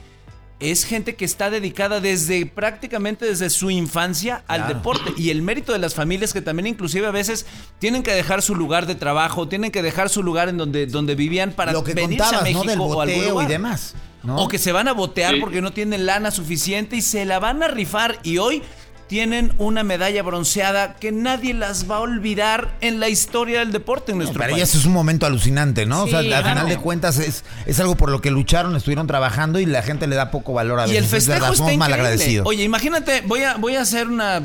[0.59, 4.73] Es gente que está dedicada desde prácticamente desde su infancia al Claro.
[4.75, 7.45] deporte y el mérito de las familias que también inclusive a veces
[7.79, 11.15] tienen que dejar su lugar de trabajo, tienen que dejar su lugar en donde, donde
[11.15, 12.69] vivían para Lo que venirse a México ¿no?
[12.71, 13.47] Del o boteo y lugar.
[13.47, 13.95] demás.
[14.23, 14.37] ¿no?
[14.37, 15.39] o que se van a botear Sí.
[15.41, 18.63] porque no tienen lana suficiente y se la van a rifar y hoy
[19.07, 24.11] tienen una medalla bronceada que nadie las va a olvidar en la historia del deporte
[24.13, 24.57] en nuestro Para país.
[24.63, 26.03] ellas es un momento alucinante, ¿no?
[26.03, 26.47] o sea, al claro.
[26.49, 30.07] final de cuentas es, es algo por lo que lucharon, estuvieron trabajando y la gente
[30.07, 31.03] le da poco valor a Y veces.
[31.03, 31.93] el festejo es verdad, está mal increíble.
[31.95, 32.47] agradecidos.
[32.47, 34.41] Oye, imagínate, voy a, voy a hacer una,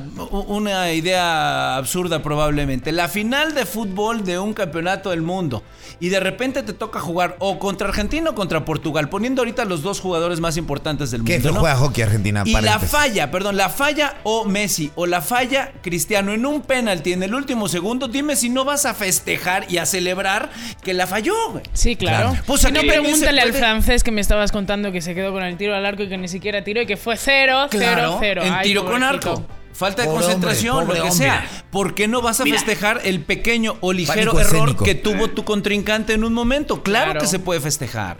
[0.48, 2.92] una idea absurda probablemente.
[2.92, 5.62] La final de fútbol de un campeonato del mundo.
[6.00, 9.82] Y de repente te toca jugar o contra Argentina o contra Portugal, poniendo ahorita los
[9.82, 11.52] dos jugadores más importantes del ¿Qué mundo.
[11.54, 11.60] ¿no?
[11.60, 12.42] juega hockey Argentina?
[12.44, 17.12] Y la falla, perdón, la falla o Messi o la falla Cristiano en un penalti
[17.12, 20.50] en el último segundo, dime si no vas a festejar y a celebrar
[20.82, 21.62] que la falló, güey.
[21.72, 22.30] Sí, claro.
[22.30, 22.42] Claro.
[22.46, 25.56] Pues si no, pregúntale al francés que me estabas contando que se quedó con el
[25.56, 28.42] tiro al arco y que ni siquiera tiró y que fue cero, cero, Claro, cero.
[28.44, 29.44] en Ay, tiro con arco.
[29.72, 31.46] Falta de Pobre concentración, hombre, lo que sea.
[31.70, 32.56] ¿Por qué no vas a Mira.
[32.58, 34.84] festejar el pequeño o ligero error escénico.
[34.84, 36.82] que tuvo tu contrincante en un momento?
[36.82, 37.20] Claro, Claro.
[37.20, 38.16] que se puede festejar.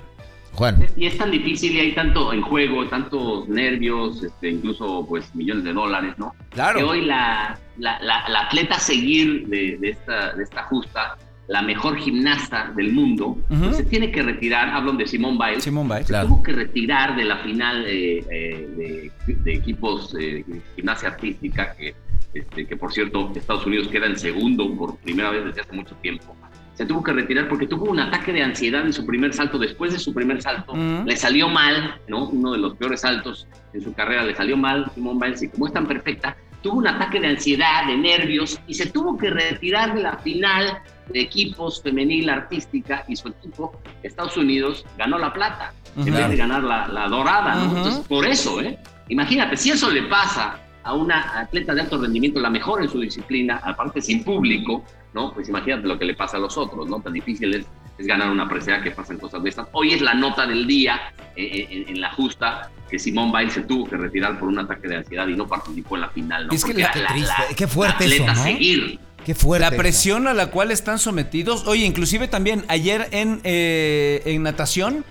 [0.59, 0.87] Juan.
[0.97, 5.65] Y es tan difícil y hay tanto en juego, tantos nervios, este, incluso pues millones
[5.65, 6.35] de dólares, ¿no?
[6.51, 6.79] Claro.
[6.79, 11.17] Que hoy la, la, la- la atleta a seguir de, de esta, de esta justa,
[11.47, 15.89] la mejor gimnasta del mundo, pues, se tiene que retirar, hablan de Simone Biles, Simón
[15.89, 16.07] Biles.
[16.07, 16.29] se Claro.
[16.29, 21.75] tuvo que retirar de la final eh, eh, de, de equipos eh, de gimnasia artística,
[21.75, 21.95] que,
[22.35, 25.95] este, que por cierto Estados Unidos queda en segundo por primera vez desde hace mucho
[26.03, 26.37] tiempo.
[26.79, 29.59] Se tuvo que retirar porque tuvo un ataque de ansiedad en su primer salto.
[29.59, 32.29] Después de su primer salto, le salió mal, ¿no?
[32.29, 35.67] Uno de los peores saltos en su carrera, le salió mal Simone Biles y como
[35.67, 39.93] es tan perfecta, tuvo un ataque de ansiedad, de nervios y se tuvo que retirar
[39.93, 43.73] de la final de equipos femenil artística y su equipo,
[44.05, 47.77] Estados Unidos, ganó la plata en vez de ganar la, la dorada, ¿no?
[47.77, 48.79] Entonces, por eso, ¿eh?
[49.09, 53.01] Imagínate, si eso le pasa a una atleta de alto rendimiento, la mejor en su
[53.01, 55.33] disciplina, aparte sin público, ¿no?
[55.35, 57.01] Pues imagínate lo que le pasa a los otros, ¿no?
[57.01, 57.67] Tan difícil es,
[57.99, 59.67] es ganar una presea que pasan cosas de estas.
[59.73, 63.63] Hoy es la nota del día eh, en, en la justa que Simón Biles se
[63.63, 66.53] tuvo que retirar por un ataque de ansiedad y no participó en la final, ¿no?
[66.53, 68.43] Es que la- qué triste, qué fuerte la atleta eso, a ¿no?
[68.45, 68.99] seguir.
[69.25, 69.71] Qué fuerte.
[69.71, 71.67] La presión a la cual están sometidos.
[71.67, 75.05] Oye, inclusive también ayer en, eh, en natación,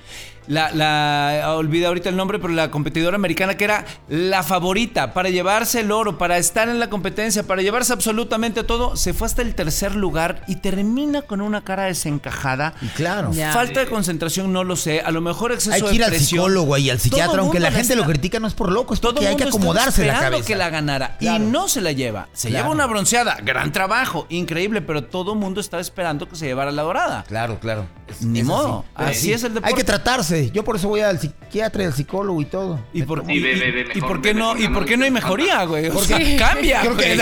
[0.47, 5.29] la, la olvidé ahorita el nombre, pero la competidora americana que era la favorita para
[5.29, 9.41] llevarse el oro, para estar en la competencia, para llevarse absolutamente todo, se fue hasta
[9.41, 12.73] el tercer lugar y termina con una cara desencajada.
[12.81, 13.31] Y claro.
[13.33, 13.51] Ya.
[13.53, 15.01] Falta de concentración, no lo sé.
[15.01, 16.27] A lo mejor exceso Hay que de ir al presión.
[16.41, 18.93] psicólogo y al Todo psiquiatra, aunque mundo la gente lo critica, no es por loco,
[18.93, 20.45] es Todo porque hay que acomodarse la cabeza.
[20.45, 21.43] que la ganara Claro.
[21.43, 22.27] y no se la lleva.
[22.33, 22.63] Se Claro.
[22.65, 26.71] lleva una bronceada, gran trabajo, increíble, pero todo el mundo estaba esperando que se llevara
[26.71, 27.23] la dorada.
[27.27, 27.86] Claro, claro.
[28.21, 29.67] Ni es modo, así es el deporte.
[29.69, 30.37] Hay que tratarse.
[30.54, 32.80] Yo por eso voy al psiquiatra y al psicólogo y todo.
[32.93, 34.73] ¿Y por, Sí, ve, ve, ve, y- y mejor, por qué ve, no, mejor, y
[34.73, 35.88] por qué no hay mejoría, güey?
[35.88, 37.17] O Porque- sea, cambia, Creo que güey.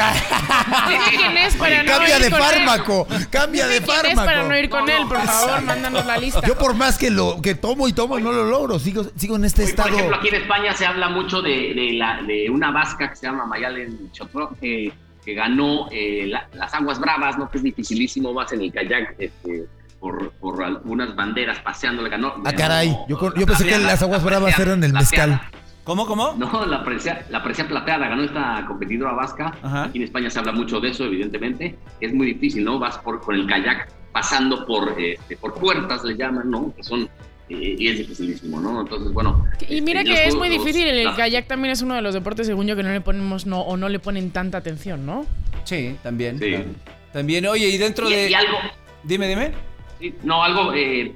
[0.87, 2.45] Dime quién es para no Cambia ir de con él.
[2.45, 3.07] fármaco.
[3.29, 4.25] Cambia de Dime quién es fármaco.
[4.25, 5.07] para no ir con No, él, no.
[5.09, 6.41] por favor, mándanos la lista.
[6.47, 8.79] Yo por más que lo que tomo y tomo no lo logro.
[8.79, 9.89] Sigo, sigo en este Hoy, estado.
[9.89, 13.15] Por ejemplo, aquí en España se habla mucho de, de la, de una vasca que
[13.15, 14.91] se llama Mayalen Chotró, que,
[15.23, 17.49] que ganó eh, la- las aguas bravas, ¿no?
[17.49, 19.65] Que es dificilísimo, vas en el kayak este,
[20.05, 22.35] por, por algunas banderas paseando, le ganó.
[22.45, 22.95] Ah, caray.
[23.09, 25.27] Yo, con- la yo pensé que plateada, las aguas la bravas eran el plateada.
[25.27, 25.49] mezcal.
[25.83, 26.33] ¿Cómo, cómo?
[26.37, 29.51] No, la presea, la presea plateada ganó esta competidora vasca.
[29.63, 29.85] Ajá.
[29.85, 31.75] Aquí en España se habla mucho de eso, evidentemente.
[32.01, 32.77] Es muy difícil, ¿no?
[32.77, 36.71] Vas por, con el kayak pasando por, este, por puertas, le llaman, ¿no?
[36.75, 37.01] Que son,
[37.49, 38.81] eh, y es dificilísimo, ¿no?
[38.81, 39.43] Entonces, bueno.
[39.67, 42.01] Y mira este, que los- es muy los- difícil, el kayak también es uno de
[42.03, 45.03] los deportes, según yo, que no le ponemos no, o no le ponen tanta atención,
[45.03, 45.25] ¿no?
[45.63, 46.37] Sí, también.
[46.39, 46.55] Sí.
[47.11, 48.29] También, oye, y dentro Y, de.
[48.29, 48.57] y algo,
[49.03, 49.51] Dime, dime.
[49.99, 51.13] Sí, no, algo eh,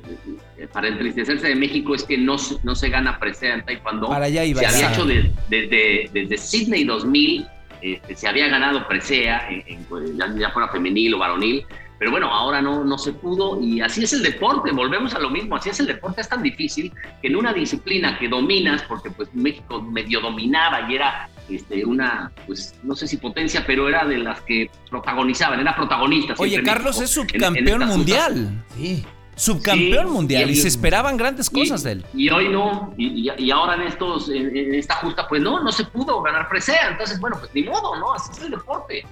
[0.57, 4.07] eh, para entristecerse de México es que no, se- no se gana presea en Taekwondo.
[4.09, 7.45] Para allá iba, Se había hecho de- desde, desde Sydney 2000,
[7.81, 11.65] este, se había ganado presea, en- en, pues, ya, ya fuera femenil o varonil,
[11.97, 15.29] pero bueno, ahora no, no se pudo y así es el deporte, volvemos a lo
[15.29, 19.11] mismo, así es el deporte, es tan difícil que en una disciplina que dominas, porque
[19.11, 24.05] pues México medio dominaba y era este, una, pues no sé si potencia, pero era
[24.05, 26.33] de las que protagonizaban, era protagonista.
[26.37, 28.65] Oye, Carlos México es en- en subcampeón mundial.
[28.77, 29.05] Sí.
[29.35, 30.49] Subcampeón Sí, mundial.
[30.49, 32.05] y- Y se esperaban grandes y- cosas de él.
[32.13, 35.85] Y hoy no, y ahora en estos, en, en esta justa, pues no, no se
[35.85, 36.89] pudo ganar presea.
[36.89, 38.13] Entonces, bueno, pues ni modo, ¿no?
[38.13, 39.05] Así es el deporte.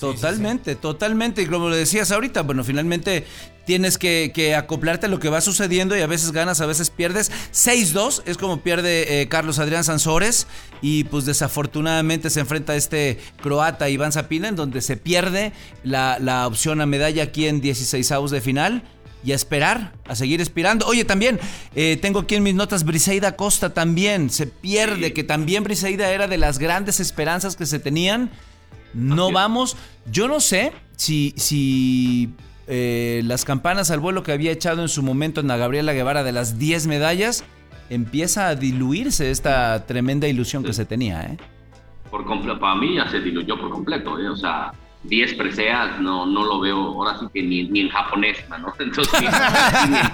[0.00, 1.42] Totalmente, totalmente.
[1.42, 3.24] Y como lo decías ahorita, bueno, finalmente
[3.64, 6.90] tienes que, que acoplarte a lo que va sucediendo y a veces ganas, a veces
[6.90, 7.30] pierdes.
[7.52, 10.46] 6-2 es como pierde eh, Carlos Adrián Sansores
[10.82, 15.52] y pues desafortunadamente se enfrenta a este croata Iván Zapina en donde se pierde
[15.82, 18.82] la, la opción a medalla aquí en 16 avos de final.
[19.26, 20.86] Y a esperar, a seguir aspirando.
[20.86, 21.40] Oye, también
[21.74, 24.28] eh, tengo aquí en mis notas Briseida Costa también.
[24.28, 25.12] Se pierde, Sí.
[25.14, 28.30] que también Briseida era de las grandes esperanzas que se tenían.
[28.94, 29.76] No vamos.
[30.10, 32.30] Yo no sé si, si
[32.66, 36.22] eh, las campanas al vuelo que había echado en su momento en la Gabriela Guevara
[36.22, 37.44] de las 10 medallas
[37.90, 41.36] empieza a diluirse esta tremenda ilusión que se tenía, ¿eh?
[42.10, 44.28] Por completo, para mí ya se diluyó por completo, ¿eh?
[44.28, 48.38] o sea, 10 preseas no, no lo veo ahora sí que ni, ni en japonés,
[48.48, 48.72] ¿no?
[48.78, 50.12] Entonces, ni, ni en-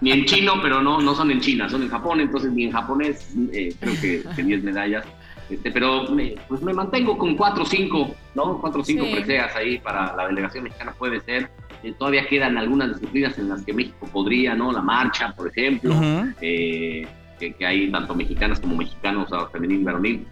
[0.00, 2.72] ni en chino, pero no, no son en China, son en Japón, entonces ni en
[2.72, 5.04] japonés eh, creo que, que 10 medallas.
[5.52, 8.58] Este, pero me, pues me mantengo con 4 o 5, ¿no?
[8.60, 9.12] 4 o 5 Sí.
[9.14, 11.50] preseas ahí para la delegación mexicana puede ser.
[11.82, 14.72] Eh, todavía quedan algunas disciplinas en las que México podría, ¿no?
[14.72, 16.32] La marcha, por ejemplo, Ujú.
[16.40, 17.06] eh,
[17.38, 20.26] que, que hay tanto mexicanas como mexicanos, o sea, femenil y varonil,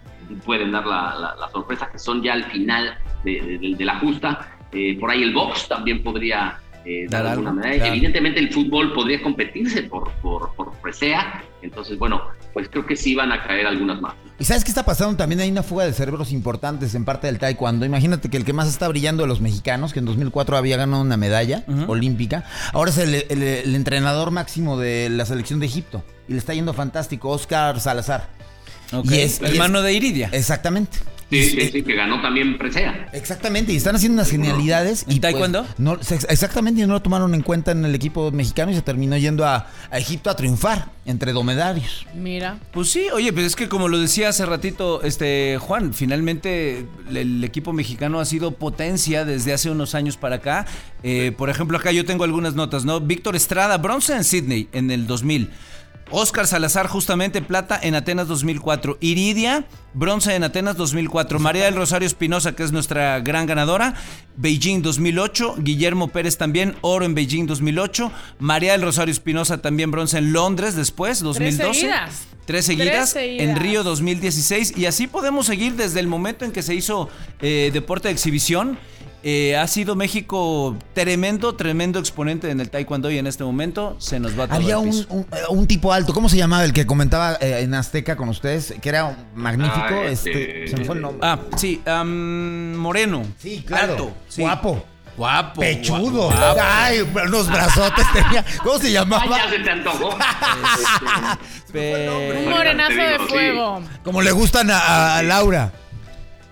[0.45, 3.99] pueden dar la, la- la sorpresa que son ya al final de, de- de- la
[3.99, 4.57] justa.
[4.71, 7.75] Eh, por ahí el box también podría eh, dar alguna medalla.
[7.75, 7.93] claro.
[7.93, 12.21] Evidentemente el fútbol podría competirse por, por, por presea, entonces bueno,
[12.53, 14.13] pues creo que sí van a caer algunas más.
[14.39, 15.15] ¿Y sabes qué está pasando?
[15.17, 17.85] También hay una fuga de cerebros importantes en parte del taekwondo.
[17.85, 21.01] Imagínate que el que más está brillando de los mexicanos, que en 2004 había ganado
[21.03, 26.03] una medalla olímpica, ahora es el, el- el entrenador máximo de la selección de Egipto.
[26.27, 28.29] Y le está yendo fantástico, Oscar Salazar.
[28.93, 29.05] Ok.
[29.11, 30.29] Y es- y es- Hermano de Iridia.
[30.31, 30.97] Exactamente.
[31.31, 33.09] Sí, sí, sí, que ganó también presea.
[33.13, 35.03] Exactamente, y están haciendo unas genialidades.
[35.03, 35.65] ¿En y pues, taekwondo?
[35.77, 38.81] no, se- exactamente, y no lo tomaron en cuenta en el equipo mexicano y se
[38.81, 42.05] terminó yendo a, a Egipto a triunfar entre domedarios.
[42.13, 42.59] Mira.
[42.71, 47.17] Pues sí, oye, pues es que como lo decía hace ratito, este Juan, finalmente el,
[47.17, 50.65] el equipo mexicano ha sido potencia desde hace unos años para acá.
[51.03, 52.99] Eh, por ejemplo, acá yo tengo algunas notas, ¿no?
[52.99, 55.49] Víctor Estrada, bronce en Sydney en el 2000.
[56.11, 58.97] Oscar Salazar, justamente plata en Atenas 2004.
[58.99, 61.39] Iridia, bronce en Atenas 2004.
[61.39, 63.93] María del Rosario Espinosa, que es nuestra gran ganadora.
[64.35, 65.55] Beijing 2008.
[65.59, 68.11] Guillermo Pérez también, oro en Beijing 2008.
[68.39, 71.73] María del Rosario Espinosa también bronce en Londres después, 2012.
[71.73, 72.27] seguidas.
[72.45, 73.47] Tres seguidas, Tres seguidas.
[73.49, 77.07] en Río 2016 y así podemos seguir desde el momento en que se hizo
[77.41, 78.77] eh, deporte de exhibición.
[79.23, 84.19] Eh, ha sido México tremendo, tremendo exponente en el taekwondo y en este momento se
[84.19, 85.05] nos va todo Había un, piso.
[85.09, 88.29] un- eh, un tipo alto, ¿cómo se llamaba el que comentaba eh, en Azteca con
[88.29, 88.73] ustedes?
[88.81, 89.79] Que era magnífico.
[89.79, 91.19] Ah, este, este, se me fue el nombre.
[91.21, 93.23] Ah, sí, Moreno.
[93.37, 93.91] sí, claro.
[93.93, 94.41] Alto, sí.
[94.41, 94.85] Guapo.
[95.17, 95.61] Guapo.
[95.61, 96.31] Pechudo.
[96.31, 96.59] guapo.
[96.63, 98.43] Ay, unos brazotes tenía.
[98.63, 99.37] ¿Cómo se Ay, llamaba?
[99.37, 100.17] ya se te antojó.
[101.71, 103.81] Pe- Un morenazo de fuego.
[104.03, 105.71] Como le gustan a, a- a Laura.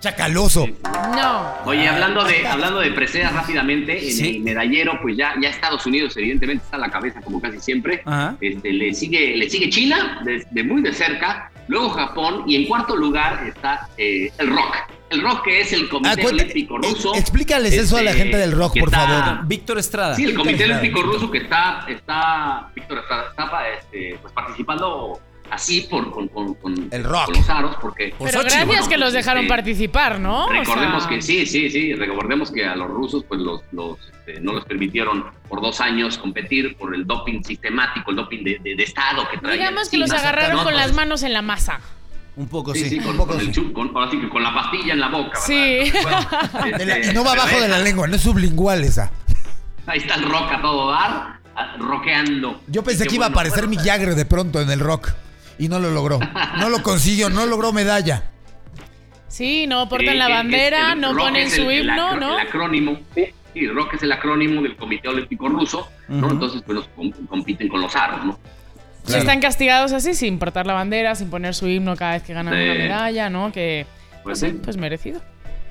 [0.00, 0.66] Chacaloso.
[1.14, 1.54] No.
[1.66, 4.36] Oye, hablando de, hablando de preseas rápidamente, en Sí.
[4.36, 8.02] el medallero, pues ya, ya Estados Unidos evidentemente está a la cabeza como casi siempre.
[8.06, 8.34] Ajá.
[8.40, 12.64] Este, le, sigue, le sigue China de, de muy de cerca, luego Japón y en
[12.66, 14.76] cuarto lugar está eh, el rock.
[15.10, 17.14] El rock que es el Ah, Comité cuenta- Olímpico eh, Ruso.
[17.16, 19.46] explícales eso a la este, gente del rock, por está- favor.
[19.46, 20.14] Víctor Estrada.
[20.14, 21.18] Sí, el Comité Víctor Olímpico Estrada.
[21.18, 26.88] Ruso que está, está Víctor Estrada, está este, pues, participando así por, con, con, con-
[26.90, 27.26] El rock.
[27.26, 28.14] con los aros, porque...
[28.16, 30.46] Por Pero Sochi, gracias bueno, que los dejaron este, participar, ¿no?
[30.46, 33.98] O Recordemos sea, que sí, sí, sí, recordemos que a los rusos pues los, los,
[34.00, 38.58] este, no les permitieron por dos años competir por el doping sistemático, el doping de,
[38.62, 39.58] de- de Estado que traían.
[39.58, 41.80] Digamos que los agarraron con las manos en la masa.
[42.36, 42.88] Un poco Sí, sí.
[42.90, 43.52] sí, un con, poco con el sí.
[43.52, 45.38] chup, con, ahora sí que con la pastilla en la boca.
[45.40, 45.52] Sí.
[45.82, 48.82] Entonces, bueno, De la- este, y no va abajo de la lengua, no es sublingual
[48.84, 49.10] esa.
[49.86, 51.40] Ahí está el rock a todo dar,
[51.78, 52.60] rockeando.
[52.68, 55.10] Yo pensé Y que iba a aparecer bueno, Mick Jagger de pronto en el rock.
[55.60, 56.18] Y no lo logró.
[56.58, 58.24] No lo consiguió, no logró medalla.
[59.28, 62.20] Sí, no eh, portan la bandera, el no rock ponen su el- el himno, acro-
[62.20, 62.38] ¿no?
[62.38, 66.30] El acrónimo, sí, el rock es el acrónimo del Comité Olímpico Ruso, ¿no?
[66.30, 68.38] Entonces pues los com- compiten con los aros, ¿no?
[69.04, 72.34] Sí, Están castigados así, sin portar la bandera, sin poner su himno cada vez que
[72.34, 72.60] ganan Sí.
[72.60, 73.52] una medalla, ¿no?
[73.52, 73.86] Que,
[74.24, 74.58] Pues pues, sí.
[74.62, 75.20] pues merecido.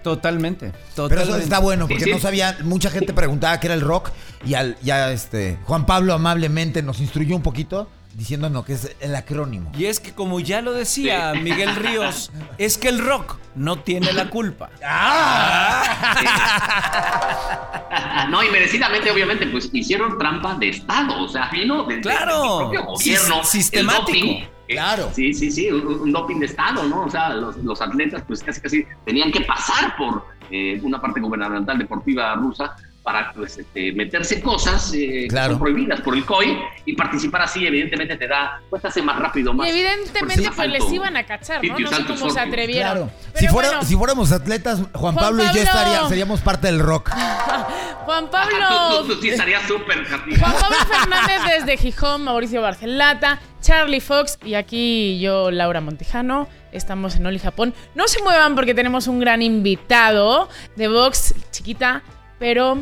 [0.03, 0.71] Totalmente.
[0.95, 2.11] Pero eso está bueno, Sí, porque sí.
[2.11, 4.11] no sabía, mucha gente preguntaba qué era el rock
[4.45, 9.15] y al, ya este Juan Pablo amablemente nos instruyó un poquito diciéndonos que es el
[9.15, 9.71] acrónimo.
[9.77, 14.11] Y es que como ya lo decía Miguel Ríos, es que el rock no tiene
[14.13, 14.69] la culpa.
[18.29, 22.41] no, y merecidamente, obviamente, pues hicieron trampa de Estado, o sea, vino del, Claro.
[22.41, 23.43] del propio gobierno.
[23.43, 24.11] Sis- sistemático.
[24.11, 24.33] el doping,
[24.67, 25.09] eh, Claro.
[25.13, 27.03] Sí, sí, sí, un, un doping de Estado, ¿no?
[27.05, 31.19] O sea, los, los atletas, pues casi, casi tenían que pasar por eh, una parte
[31.19, 35.47] gubernamental deportiva rusa para pues, este, meterse cosas eh, Claro.
[35.47, 39.01] que son prohibidas por el COI y participar así, evidentemente, te da, pues te hace
[39.01, 39.67] más rápido, más.
[39.67, 41.79] Y evidentemente, pues les iban a cachar, ¿no?
[41.79, 42.91] No sé cómo se atrevieron.
[43.09, 43.11] Claro.
[43.35, 46.79] Si, fuera, bueno, si fuéramos atletas, Juan, Juan Pablo, y yo estaría, seríamos parte del
[46.79, 47.09] rock.
[48.05, 49.01] Juan Tú, Pablo.
[49.01, 50.35] tú- tú sí estarías súper, Katy.
[50.35, 56.47] Juan Pablo Fernández desde Gijón, Mauricio Barcelata, Charlie Fox y aquí yo, Laura Montijano.
[56.71, 57.73] Estamos en Oli Japón.
[57.95, 62.03] No se muevan porque tenemos un gran invitado de box, chiquita,
[62.39, 62.77] pero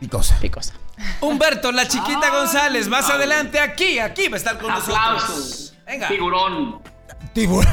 [0.00, 0.38] Picosa.
[0.40, 0.74] picosa.
[1.20, 4.98] Humberto, la chiquita González, más adelante aquí, aquí va a estar con nosotros.
[4.98, 5.74] Aplausos.
[5.86, 6.08] Venga.
[6.08, 6.82] Figurón.
[7.32, 7.72] Tiburón.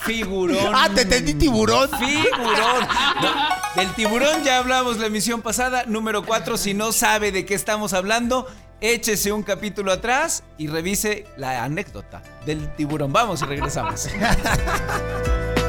[0.00, 0.74] Figurón.
[0.74, 1.88] ah, te entendí tiburón.
[1.90, 2.88] Figurón.
[3.22, 3.32] No,
[3.76, 5.84] del tiburón ya hablamos la emisión pasada.
[5.86, 8.48] Número 4, si no sabe de qué estamos hablando,
[8.80, 13.12] échese un capítulo atrás y revise la anécdota del tiburón.
[13.12, 14.08] Vamos y regresamos.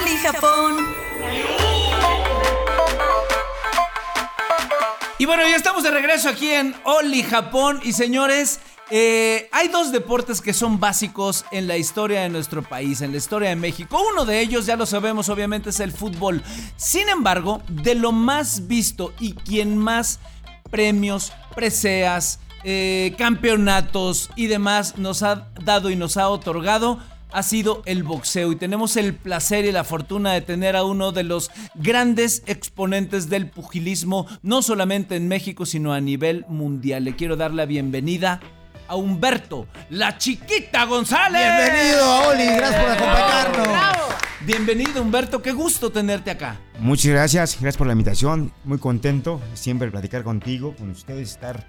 [0.00, 0.76] Oli Japón.
[5.18, 7.80] Y bueno, ya estamos de regreso aquí en Oli Japón.
[7.82, 13.00] Y señores, eh, hay dos deportes que son básicos en la historia de nuestro país,
[13.00, 14.00] en la historia de México.
[14.12, 16.42] Uno de ellos, ya lo sabemos, obviamente es el fútbol.
[16.76, 20.20] Sin embargo, de lo más visto y quien más
[20.70, 27.00] premios, preseas, eh, campeonatos y demás nos ha dado y nos ha otorgado
[27.32, 31.12] ha sido el boxeo y tenemos el placer y la fortuna de tener a uno
[31.12, 37.04] de los grandes exponentes del pugilismo, no solamente en México, sino a nivel mundial.
[37.04, 38.40] Le quiero dar la bienvenida
[38.88, 41.42] a Humberto, la chiquita González.
[41.42, 43.68] Bienvenido, Oli, gracias por acompañarnos.
[43.68, 44.08] ¡Bravo!
[44.40, 46.58] Bienvenido Humberto, qué gusto tenerte acá.
[46.78, 48.52] Muchas gracias, gracias por la invitación.
[48.64, 51.66] Muy contento siempre platicar contigo, con ustedes, estar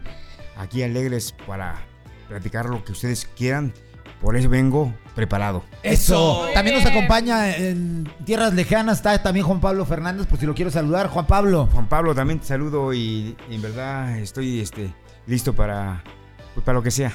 [0.56, 1.84] aquí alegres para
[2.30, 3.74] platicar lo que ustedes quieran.
[4.22, 5.64] Por eso vengo preparado.
[5.84, 6.48] Eso.
[6.54, 10.72] También nos acompaña en tierras lejanas, está también Juan Pablo Fernández, por si lo quiero
[10.72, 11.08] saludar.
[11.08, 11.68] Juan Pablo.
[11.74, 14.94] Juan Pablo, también te saludo y, y en verdad estoy este,
[15.28, 16.02] listo para,
[16.54, 17.12] pues, para lo que sea.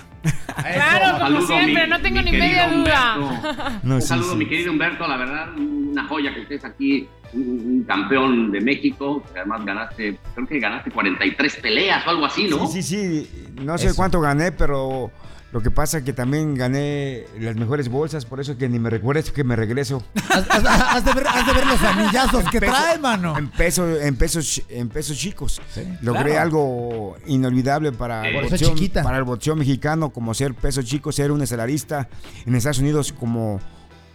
[0.54, 3.16] Claro, como Saludo, siempre, mi- no tengo ni media duda.
[3.18, 3.62] Humberto.
[3.82, 4.36] No, un sí, saludo, sí.
[4.36, 9.22] mi querido Humberto, la verdad, una joya que estés aquí, un, un campeón de México,
[9.32, 12.66] que además ganaste, creo que ganaste 43 peleas o algo así, ¿no?
[12.66, 13.46] Sí, sí, sí.
[13.62, 13.96] No sé Eso.
[13.96, 15.10] cuánto gané, pero
[15.54, 18.90] lo que pasa es que también gané las mejores bolsas, por eso que ni me
[18.90, 20.02] recuerdo que me regreso.
[20.28, 23.38] Has, has- has de ver, has de ver los anillazos que Peso- trae, mano.
[23.38, 25.62] En, peso, en, pesos, en pesos chicos.
[25.72, 26.40] Sí, Logré claro.
[26.40, 31.40] algo inolvidable para el, boxeo, para el boxeo mexicano, como ser peso chico, ser un
[31.40, 32.08] estelarista
[32.44, 33.60] en Estados Unidos, como,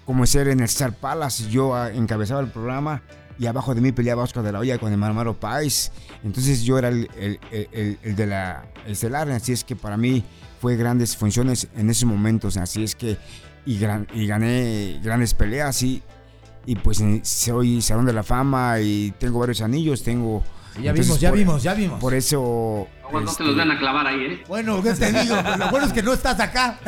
[0.04, 1.50] como ser en el Star Palace.
[1.50, 3.02] Yo ah, encabezaba el programa
[3.40, 5.92] y abajo de mí peleaba Oscar de la Hoya con el Marmaro Pais.
[6.24, 10.24] Entonces yo era el, el- el- el- de la estelar, así es que para mí
[10.62, 13.18] fue grandes funciones en esos momentos, así es que
[13.66, 16.04] y, gran- y gané grandes peleas y,
[16.66, 20.44] y pues eh, soy Salón de la Fama y tengo varios anillos, tengo...
[20.82, 22.00] Ya entonces, vimos, ya por- vimos, ya vimos.
[22.00, 22.88] Por eso...
[23.12, 24.44] No, no este, te los van a clavar ahí, ¿eh?
[24.48, 25.36] Bueno, ¿qué te digo?
[25.58, 26.80] Lo bueno es que no estás acá.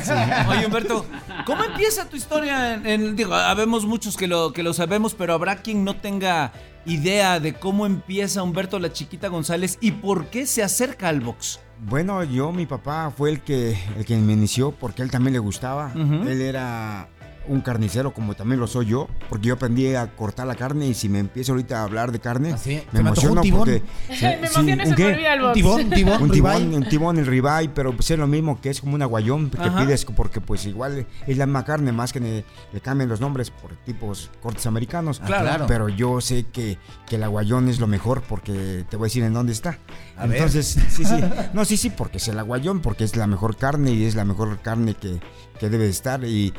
[0.50, 1.06] Oye, Humberto,
[1.48, 2.76] ¿cómo empieza tu historia?
[2.76, 6.52] En, en- digo, habemos muchos que lo, que lo sabemos, pero habrá quien no tenga
[6.86, 11.60] idea de cómo empieza Humberto la Chiquita González y por qué se acerca al box.
[11.80, 15.34] Bueno, yo, mi papá fue el que, el que me inició porque a él también
[15.34, 15.91] le gustaba.
[15.96, 17.08] Él era
[17.47, 20.93] un carnicero como también lo soy yo, porque yo aprendí a cortar la carne y
[20.93, 23.82] si me empiezo ahorita a hablar de carne, Así, me un emociono porque...
[24.10, 25.27] Me sí, emociona y ¿un qué?
[25.41, 28.60] Un tibón, un tibón, Un tibón, un tibón, el ribeye, pero pues es lo mismo
[28.62, 29.80] que es como un aguayón que Ajá.
[29.80, 33.49] pides porque pues igual es la misma carne, más que le, le cambian los nombres
[33.49, 35.19] por tipos cortes americanos.
[35.23, 35.65] Ah, claro.
[35.67, 36.77] Pero yo sé que,
[37.08, 39.80] que el aguayón es lo mejor porque te voy a decir en dónde está.
[40.17, 40.38] A ver.
[40.38, 41.23] Entonces, sí, sí.
[41.54, 44.25] No, sí, sí, porque es el aguayón, porque es la mejor carne y es la
[44.25, 45.19] mejor carne que,
[45.62, 46.24] que debe de estar.
[46.26, 46.52] Y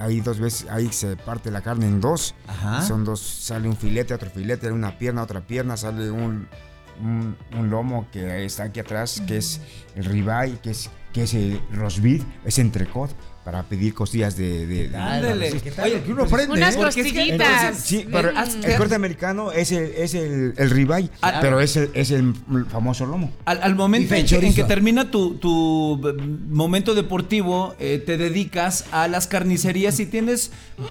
[0.00, 2.34] ahí dos veces, ahí se parte la carne en dos.
[2.48, 2.82] Ajá.
[2.82, 6.48] Son dos, sale un filete, otro filete, una pierna, otra pierna, sale un,
[7.00, 9.60] un, un lomo que está aquí atrás, que es
[9.94, 13.14] el ribeye, que es, que es el rosbif, es entrecot,
[13.48, 14.66] para pedir costillas de...
[14.66, 15.50] de- de- Ándale.
[15.62, 15.86] ¿Qué tal?
[15.86, 16.76] Oye, que uno pues, aprende, Unas ¿eh?
[16.78, 17.78] Porque es que- costillitas.
[17.78, 18.64] Sí, pero Mm.
[18.64, 22.34] el corte americano es el, es el, el ribeye, Ah, pero es el, es el
[22.70, 23.32] famoso lomo.
[23.46, 24.54] Al, al momento en que, en chorizo.
[24.56, 25.98] que termina tu, tu
[26.50, 30.50] momento deportivo, eh, te dedicas a las carnicerías y tienes.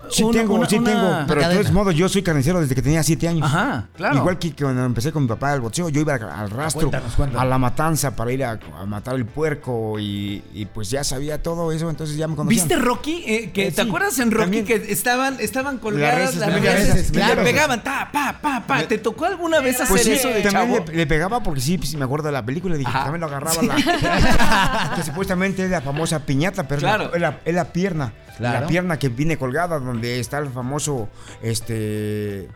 [0.09, 2.73] Sí una- tengo, una- sí una- tengo, pero de todos modos yo soy carnicero desde
[2.73, 3.43] que tenía 7 años.
[3.45, 4.17] Ajá, claro.
[4.17, 7.39] Igual que cuando empecé con mi papá al boxeo, yo iba al rastro, Cuéntanos, cuéntanos.
[7.43, 11.43] a la matanza para ir a, a matar el puerco y, y pues ya sabía
[11.43, 13.23] todo eso, entonces ya me ¿Viste Rocky?
[13.27, 14.65] Eh, que, Eh, ¿Te sí, acuerdas en Rocky también.
[14.65, 18.87] que estaban, estaban colgadas las reses, y le pegaban, ta, pa, pa, pa.
[18.87, 20.85] ¿Te tocó alguna vez hacer Pues sí, eso de también chavo?
[20.91, 23.03] le, le pegaba porque sí, me acuerdo de la película, dije, Ajá.
[23.03, 23.75] también lo agarraba la...
[24.95, 27.13] que supuestamente es la famosa piñata, pero es la- Claro.
[27.13, 28.13] es, la, es la pierna.
[28.37, 28.61] Claro.
[28.61, 31.09] La pierna que viene colgada, donde está el famoso,
[31.41, 32.47] este,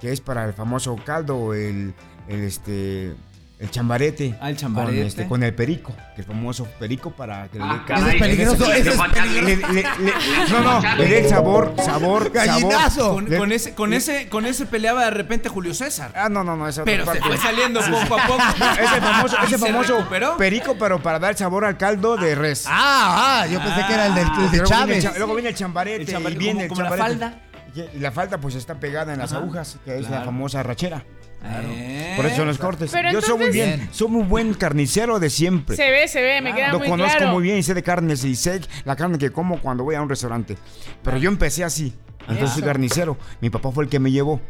[0.00, 1.94] que es para el famoso caldo, el,
[2.28, 3.14] el este...
[3.60, 4.38] El chambarete.
[4.40, 4.96] Ah, el chambarete.
[4.98, 5.94] Con, este, con el perico.
[6.14, 8.98] Que el famoso perico para que Ah, le caray, Ese es peligroso, ese es
[9.42, 9.82] le- le- le-
[10.50, 12.90] no, no, le dé el sabor, sabor, Gallinazo.
[13.02, 13.24] sabor.
[13.26, 16.10] Con, con ese, con, ese, con ese peleaba de repente Julio César.
[16.16, 18.42] Ah, no, no, no, esa Pero se fue saliendo poco a poco.
[18.82, 22.64] Ese famoso, ¿Y ese se famoso perico, pero para dar sabor al caldo de res.
[22.66, 25.04] Ah, ah, yo pensé que era el de viene Chávez.
[25.04, 27.20] el cha- luego viene el chambarete, El chambarete, y viene como- el como la chambarete.
[27.20, 27.94] falda.
[27.94, 29.42] Y la falda pues está pegada en las Ajá.
[29.42, 31.04] agujas, que es la famosa rachera.
[31.42, 32.90] Eh, Por eso los cortes.
[32.92, 35.76] Pero Yo soy muy bien, soy muy buen carnicero de siempre.
[35.76, 37.32] Se ve, se ve, me queda Lo muy conozco claro.
[37.32, 40.02] muy bien y sé de carnes y sé la carne que como cuando voy a
[40.02, 40.56] un restaurante.
[41.02, 41.94] Pero yo empecé así.
[42.28, 43.16] Entonces soy carnicero.
[43.40, 44.40] Mi papá fue el que me llevó.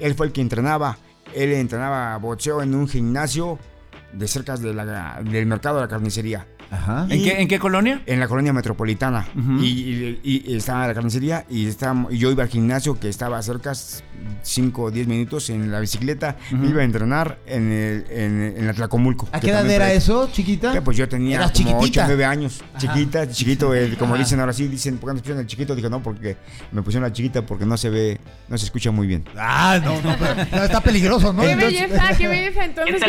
[0.00, 0.96] Él fue el que entrenaba.
[1.34, 3.58] Él entrenaba boxeo en un gimnasio
[4.12, 6.46] de cerca de la- del mercado de la carnicería.
[6.76, 7.06] Ajá.
[7.10, 8.02] ¿En qué, en qué colonia?
[8.06, 9.26] En la colonia metropolitana.
[9.60, 13.40] Y, y- y estaba la carnicería y, estábamos- y yo iba al gimnasio que estaba
[13.42, 13.72] cerca
[14.42, 16.36] 5 o 10 minutos en la bicicleta.
[16.50, 19.28] Iba a entrenar en, el, en, en la Tlacomulco.
[19.32, 20.72] ¿A qué edad era eso, chiquita?
[20.72, 22.04] que, pues yo tenía Eras como 8 chiquitita.
[22.04, 22.62] o 9 años.
[22.78, 25.74] Chiquita, chiquito, el- como dicen ahora sí, dicen, ¿por qué no pusieron el chiquito?
[25.74, 26.36] Dije, no, porque
[26.72, 29.24] me pusieron la chiquita porque no se ve, no se escucha muy bien.
[29.36, 31.42] Ah, no, no, pero no, está peligroso, ¿no?
[31.42, 32.64] Qué Entonces- belleza, qué belleza.
[32.64, 33.02] Entonces,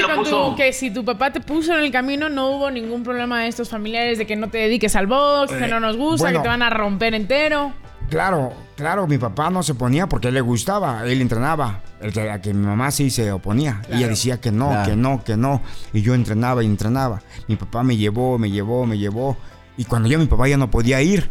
[0.58, 3.70] que si tu papá te puso en el camino, no hubo ningún problema de estos
[3.70, 6.39] familiares de que no te dediques al box, que Eh, no nos gusta, bueno.
[6.39, 7.74] que te van a romper entero.
[8.10, 11.82] Claro, claro, mi papá no se ponía porque a él le gustaba, él entrenaba.
[11.99, 13.82] El que, a que mi mamá sí se oponía.
[13.91, 14.89] Ella decía que no, Claro.
[14.91, 15.62] que no, que no.
[15.91, 17.22] Y yo entrenaba y entrenaba.
[17.47, 19.36] Mi papá me llevó, me llevó, me llevó.
[19.76, 21.30] Y cuando ya mi papá ya no podía ir,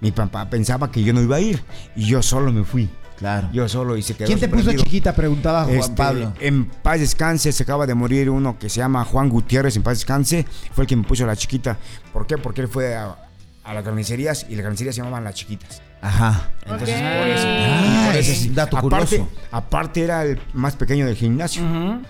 [0.00, 1.62] mi papá pensaba que yo no iba a ir.
[1.94, 2.88] Y yo solo me fui.
[3.18, 3.48] Claro.
[3.52, 5.14] Yo solo y se quedó ¿Quién te puso chiquita?
[5.14, 6.34] Preguntaba Juan Este, Pablo.
[6.40, 9.98] En paz descanse, se acaba de morir uno que se llama Juan Gutiérrez, en paz
[9.98, 10.44] descanse.
[10.72, 11.78] Fue el que me puso la chiquita.
[12.12, 12.36] ¿Por qué?
[12.36, 13.16] Porque él fue a,
[13.64, 15.80] a las carnicerías y las carnicerías se llamaban las chiquitas.
[16.02, 16.50] Ajá.
[16.66, 17.46] Entonces, por eso.
[17.48, 19.28] Ah, por eso es un dato aparte, curioso.
[19.50, 21.62] aparte era el más pequeño del gimnasio.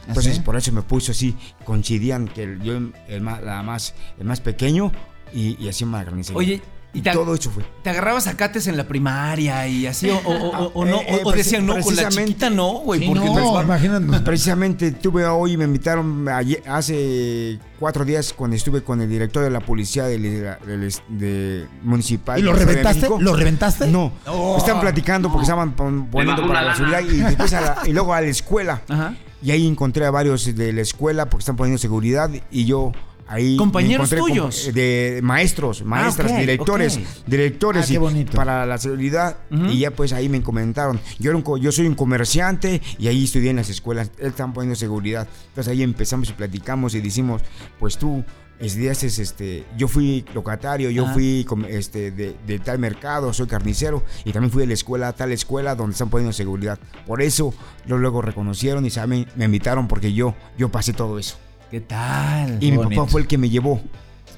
[0.09, 0.41] Entonces ¿Ah, sí?
[0.41, 1.37] por eso me puso así.
[1.65, 2.75] Coincidían que el- yo
[3.09, 4.91] el más, la más, el más pequeño
[5.33, 6.37] y, y así en la carnicería.
[6.37, 6.63] Oye,
[6.97, 7.65] y te, todo eso fue.
[7.83, 11.07] te agarrabas a cates en la primaria y así, o, o- o- o no, Eh,
[11.09, 14.21] eh, o decían, no, con la precisamente- chiquita no, güey, Sí, porque no, imagínate.
[14.25, 19.51] Precisamente tuve hoy, me invitaron ayer- hace cuatro días cuando estuve con el director de
[19.51, 22.39] la policía del, del- de municipal.
[22.39, 23.09] ¿Y lo reventaste?
[23.21, 23.87] ¿Lo reventaste?
[23.89, 24.57] No, Oh.
[24.59, 27.13] estaban platicando porque estaban pon- poniendo para la seguridad lana.
[27.13, 28.83] y, después a la- y luego a la escuela.
[28.89, 29.15] Ajá.
[29.43, 32.93] Y ahí encontré a varios de la escuela porque están poniendo seguridad y yo
[33.29, 34.71] ahí Compañeros tuyos.
[34.73, 40.13] de maestros, maestras, ok, directores, directores Ah, qué y- para la seguridad y ya pues
[40.13, 41.01] ahí me comentaron.
[41.19, 44.29] Yo era un co- yo soy un comerciante y ahí estudié en las escuelas, él
[44.29, 45.29] están poniendo seguridad.
[45.49, 47.43] Entonces ahí empezamos y platicamos y decimos,
[47.79, 48.25] pues tú
[48.59, 51.13] estudiaste este, yo fui locatario, yo Ajá.
[51.13, 55.31] fui este de, de tal mercado, soy carnicero y también fui de la escuela, tal
[55.33, 56.79] escuela donde están poniendo seguridad.
[57.07, 57.53] Por eso
[57.87, 61.37] lo luego reconocieron y saben, me invitaron porque yo yo pasé todo eso.
[61.77, 62.57] ¿Qué tal?
[62.63, 63.83] Y mi papá fue el que me llevó,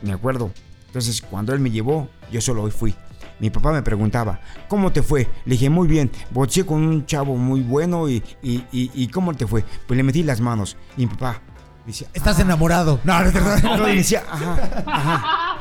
[0.02, 0.50] me acuerdo.
[0.86, 2.96] Entonces, cuando él me llevó, yo solo hoy fui.
[3.38, 5.28] Mi papá me preguntaba, ¿cómo te fue?
[5.44, 9.34] Le dije, muy bien, boché con un chavo muy bueno y, y, y- y ¿cómo
[9.34, 9.64] te fue?
[9.86, 10.76] Pues le metí las manos.
[10.96, 11.40] Y mi papá
[11.86, 12.98] decía, Estás enamorado.
[13.04, 13.88] No, no, no, no.
[13.92, 14.82] y decía, ajá,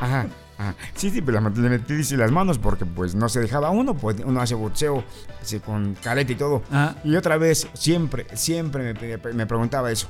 [0.00, 0.26] ajá,
[0.58, 0.74] ajá.
[0.96, 4.40] Sí, sí, pero le metí las manos porque pues no se dejaba uno, pues uno
[4.40, 5.04] hace boxeo
[5.40, 6.64] así, con careta y todo.
[6.72, 6.96] Ajá.
[7.04, 10.08] Y otra vez, siempre, siempre me, me preguntaba eso.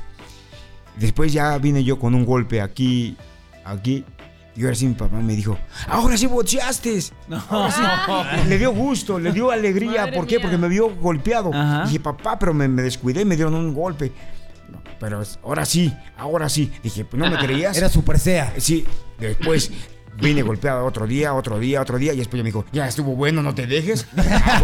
[0.99, 3.17] Después ya vine yo con un golpe aquí,
[3.65, 4.05] aquí.
[4.57, 5.57] Y ahora sí mi papá me dijo,
[5.89, 6.99] ahora sí boxeaste.
[7.49, 7.83] Ahora sí".
[8.49, 10.01] Le dio gusto, le dio alegría.
[10.03, 10.37] Madre ¿Por qué?
[10.37, 10.43] mía.
[10.43, 11.51] Porque me vio golpeado.
[11.55, 11.83] Ajá.
[11.85, 14.13] Y dije, papá, pero me, me descuidé y me dieron un golpe.
[14.69, 16.73] No, pero ahora sí, ahora sí.
[16.83, 17.77] Dije, pues no me creías.
[17.77, 18.53] Era super sea.
[18.59, 18.85] Sí,
[19.21, 19.71] después
[20.21, 22.13] vine golpeado otro día, otro día, otro día.
[22.13, 24.07] Y después ya me dijo, ya estuvo bueno, no te dejes.
[24.51, 24.61] Ah,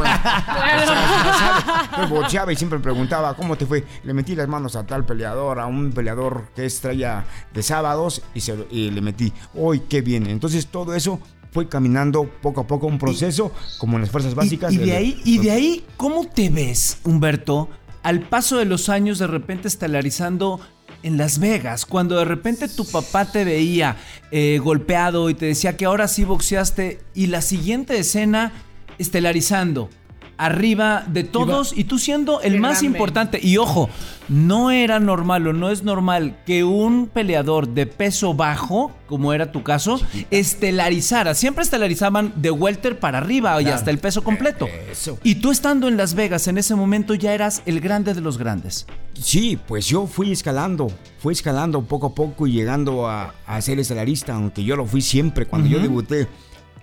[1.96, 2.20] bueno.
[2.20, 3.84] Boxeaba y siempre me preguntaba, ¿cómo te fue?
[4.04, 8.22] Le metí las manos a tal peleador, a un peleador que es estrella de sábados
[8.34, 10.26] y, se, y le metí, ¡uy, qué bien!
[10.26, 14.72] Entonces todo eso fue caminando poco a poco un proceso como en las fuerzas básicas.
[14.72, 17.68] Y, y de ahí, y de ahí, ¿cómo te ves, Humberto,
[18.02, 20.60] al paso de los años de repente estelarizando
[21.04, 21.86] en Las Vegas?
[21.86, 23.96] Cuando de repente tu papá te veía
[24.32, 28.52] eh, golpeado y te decía que ahora sí boxeaste y la siguiente escena
[28.98, 29.90] estelarizando.
[30.36, 32.86] Arriba de todos y tú siendo el Qué más grande.
[32.86, 33.40] importante.
[33.42, 33.88] Y ojo,
[34.28, 39.52] no era normal o no es normal que un peleador de peso bajo, como era
[39.52, 41.34] tu caso, estelarizara.
[41.34, 44.66] Siempre estelarizaban de welter para arriba y hasta el peso completo.
[44.90, 45.18] Eso.
[45.22, 48.38] Y tú estando en Las Vegas en ese momento ya eras el grande de los
[48.38, 48.86] grandes.
[49.14, 53.78] Sí, pues yo fui escalando, fui escalando poco a poco y llegando a, a ser
[53.78, 55.46] estelarista, aunque yo lo fui siempre.
[55.46, 56.26] Cuando yo debuté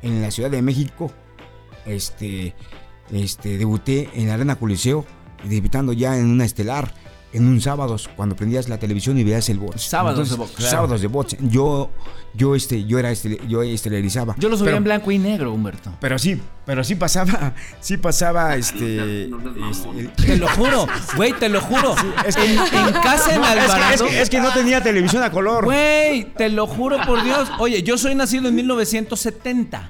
[0.02, 1.12] en la Ciudad de México,
[1.86, 2.54] este,
[3.12, 5.05] este, debuté en la Arena Coliseo,
[5.43, 6.93] debutando ya en una estelar,
[7.34, 9.82] en un sábados, cuando prendías la televisión y veías el box.
[9.84, 10.72] Sábados de box, claro.
[10.72, 11.38] Sábados de box.
[11.39, 11.89] Yo,
[12.34, 14.36] yo, este, yo era, este, yo estelarizaba.
[14.38, 15.93] Yo los veía Pero- en blanco y negro, Humberto.
[16.01, 19.30] Pero sí, pero sí pasaba, sí pasaba, este,
[19.70, 21.95] este, Te lo juro, güey, te lo juro.
[22.28, 23.93] es que- en, en casa en No, es que- Alvarado.
[23.93, 25.64] es, que, es que no tenía televisión a color.
[25.64, 27.49] Güey, te lo juro por Dios.
[27.59, 29.89] Oye, yo soy nacido en 1970.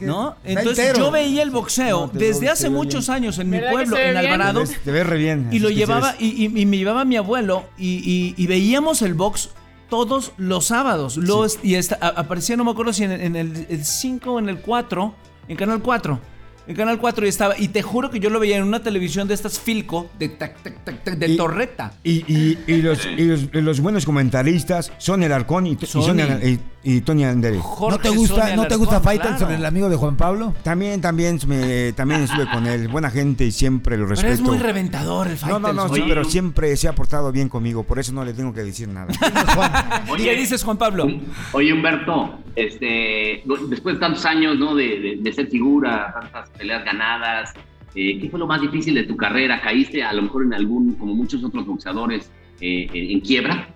[0.00, 0.34] Que ¿No?
[0.44, 1.06] Entonces entero.
[1.06, 3.16] yo veía el boxeo No, desde hace muchos bien.
[3.16, 4.16] años en mi ¿Verdad que pueblo, en?
[4.16, 4.64] Alvarado.
[4.64, 5.48] Te ves, te ves re bien.
[5.52, 9.14] Y lo llevaba, y, y- y me llevaba mi abuelo y, y- y veíamos el
[9.14, 9.50] box
[9.88, 11.16] todos los sábados.
[11.16, 14.48] Los, Y esta- a- aparecía, no me acuerdo si en, en el 5 o en
[14.48, 15.14] el 4,
[15.48, 16.20] en Canal 4.
[16.66, 17.58] En Canal 4 y estaba.
[17.58, 20.62] Y te juro que yo lo veía en una televisión de estas Filco, de, tac,
[20.62, 21.94] tac, tac, tac, de Y- torreta.
[22.04, 25.86] Y, y- y los, y los- y los buenos comentaristas son el Arcón y, y,
[25.86, 26.58] Sony.
[26.82, 27.58] Y- Tony Andere.
[27.58, 29.54] Jorge ¿No te gusta, ¿no te gusta Faitelson, claro.
[29.54, 30.54] el amigo de Juan Pablo?
[30.62, 32.88] También, también, me- también estuve con él.
[32.88, 34.32] Buena gente y siempre lo Pero respeto.
[34.34, 35.62] es muy reventador el no, Faitelson.
[35.62, 36.08] no, no, sí, Oye.
[36.08, 39.12] pero siempre se ha portado bien conmigo, por eso no le tengo que decir nada.
[40.18, 41.06] ¿Y ¿Qué dices, Juan Pablo?
[41.52, 44.74] Oye, Humberto, este, después de tantos años, ¿no?
[44.74, 47.52] De, de- de ser figura, tantas peleas ganadas,
[47.94, 49.60] eh, ¿qué fue lo más difícil de tu carrera?
[49.60, 53.68] ¿Caíste a lo mejor en algún, como muchos otros boxeadores, eh, en, en quiebra?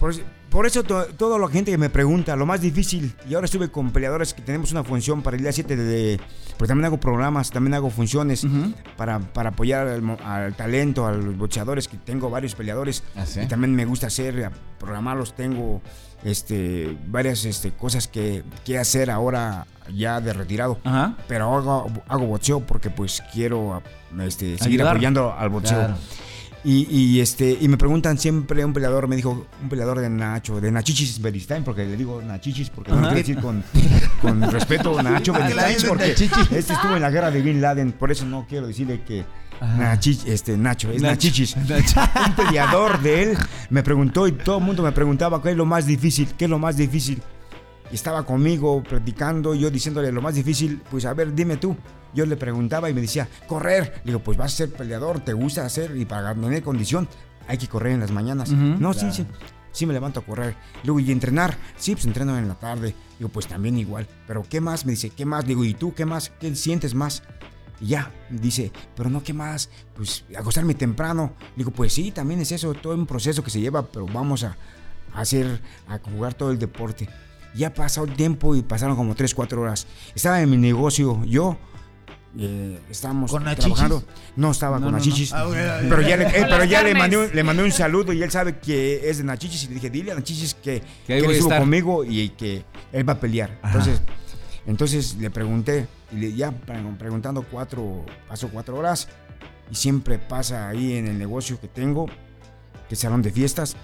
[0.00, 0.14] Por,
[0.50, 3.70] por eso to- toda la gente que me pregunta, lo más difícil, y ahora estuve
[3.70, 6.20] con peleadores que tenemos una función para el día 7 de...
[6.58, 8.46] porque también hago programas, también hago funciones
[8.96, 13.02] para, para apoyar al, al talento, a los boxeadores, que tengo varios peleadores.
[13.16, 13.40] ¿Ah, sí?
[13.40, 15.80] Y también me gusta hacer, programarlos, tengo
[16.24, 20.78] este, varias este, cosas que, que hacer ahora ya de retirado.
[20.84, 21.16] Ajá.
[21.28, 23.82] Pero hago, hago boxeo porque pues quiero
[24.20, 24.94] este, seguir Ayudar.
[24.96, 25.78] apoyando al boxeo.
[25.78, 25.94] Claro.
[26.62, 30.60] Y, y, este, y me preguntan siempre, un peleador me dijo, un peleador de Nacho,
[30.60, 33.64] de Nachichis Beristain, porque le digo Nachichis, porque no lo quiero decir con,
[34.20, 37.62] con respeto, Nacho ¿Por qué le Beristain, porque este estuvo en la guerra de Bin
[37.62, 39.24] Laden, por eso no quiero decirle que
[39.78, 41.56] Nachich- este, Nacho, es Nach- Nachichis.
[42.26, 43.38] un peleador de él
[43.70, 46.50] me preguntó y todo el mundo me preguntaba qué es lo más difícil, qué es
[46.50, 47.22] lo más difícil.
[47.90, 51.74] Y estaba conmigo platicando, yo diciéndole lo más difícil, pues a ver, dime tú.
[52.14, 54.00] Yo le preguntaba y me decía, correr.
[54.04, 57.08] Le digo, pues vas a ser peleador, te gusta hacer y para tener condición
[57.46, 58.50] hay que correr en las mañanas.
[58.50, 58.76] Ujú.
[58.78, 59.26] no, sí, sí.
[59.72, 60.56] Sí me levanto a correr.
[60.82, 61.56] Luego, ¿y entrenar?
[61.76, 62.94] Sí, pues entreno en la tarde.
[63.18, 64.06] Digo, pues también igual.
[64.26, 64.84] Pero ¿qué más?
[64.84, 65.46] Me dice, ¿qué más?
[65.46, 66.30] Digo, ¿y tú qué más?
[66.40, 67.22] ¿Qué sientes más?
[67.80, 69.70] Y ya, dice, pero no, ¿qué más?
[69.94, 71.34] Pues acostarme temprano.
[71.56, 74.56] Digo, pues sí, también es eso, todo un proceso que se lleva, pero vamos a,
[75.14, 77.08] a hacer, a jugar todo el deporte.
[77.54, 79.86] Ya pasó el tiempo y pasaron como 3, 4 horas.
[80.14, 81.58] Estaba en mi negocio, yo,
[82.38, 83.74] eh, estábamos ¿Con Nachichis?
[83.74, 84.04] trabajando.
[84.36, 84.98] No estaba No, con no.
[84.98, 85.32] Nachichis.
[85.32, 88.12] Ah, bueno, Pero ya, le, eh, pero ya le, mandé, un- le mandé un saludo
[88.12, 89.64] y él sabe que es de Nachichis.
[89.64, 93.14] Y le dije, dile a Nachichis que, Que él estuvo conmigo y que él va
[93.14, 93.58] a pelear.
[93.62, 93.78] Ajá.
[93.78, 94.02] Entonces,
[94.66, 99.08] entonces le pregunté y le, ya pre- preguntando cuatro, pasó cuatro horas
[99.70, 102.06] y siempre pasa ahí en el negocio que tengo,
[102.88, 103.76] que es salón de fiestas,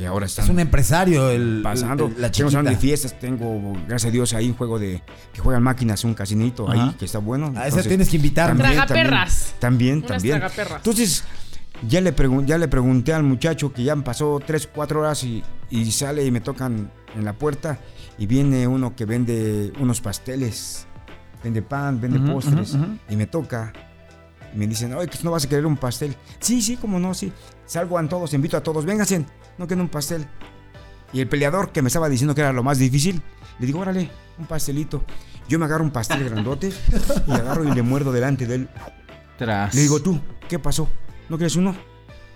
[0.00, 2.06] que ahora están Es un empresario el, pasando.
[2.06, 2.80] el- la tengo salón de chiquita.
[2.80, 6.84] fiestas, tengo, gracias a Dios, ahí un juego de que juegan máquinas, un casinito Ajá.
[6.88, 7.46] ahí que está bueno.
[7.48, 8.62] A ese Entonces, tienes que invitarme.
[8.62, 9.54] también, Tragaperras.
[9.58, 10.38] También, Unas también.
[10.38, 10.76] tragaperras.
[10.78, 11.24] Entonces,
[11.86, 15.42] ya le, pregun- ya le pregunté al muchacho que ya pasó 3, 4 horas y,
[15.68, 17.78] y sale y me tocan en la puerta
[18.18, 20.86] y viene uno que vende unos pasteles,
[21.44, 22.86] vende pan, vende postres ujú.
[23.10, 23.72] y me toca
[24.54, 26.16] y me dicen, oye, que no vas a querer un pastel.
[26.40, 27.32] Sí, sí, como no, sí.
[27.66, 29.24] Salgo a todos, invito a todos, vénganse,
[29.58, 30.26] no quiero un pastel.
[31.12, 33.20] Y el peleador que me estaba diciendo que era lo más difícil,
[33.58, 35.04] le digo, órale, un pastelito.
[35.48, 36.72] Yo me agarro un pastel grandote
[37.26, 38.68] y agarro y le muerdo delante de él.
[39.38, 39.74] Tras.
[39.74, 40.88] Le digo, tú, ¿qué pasó?
[41.28, 41.74] ¿No quieres uno?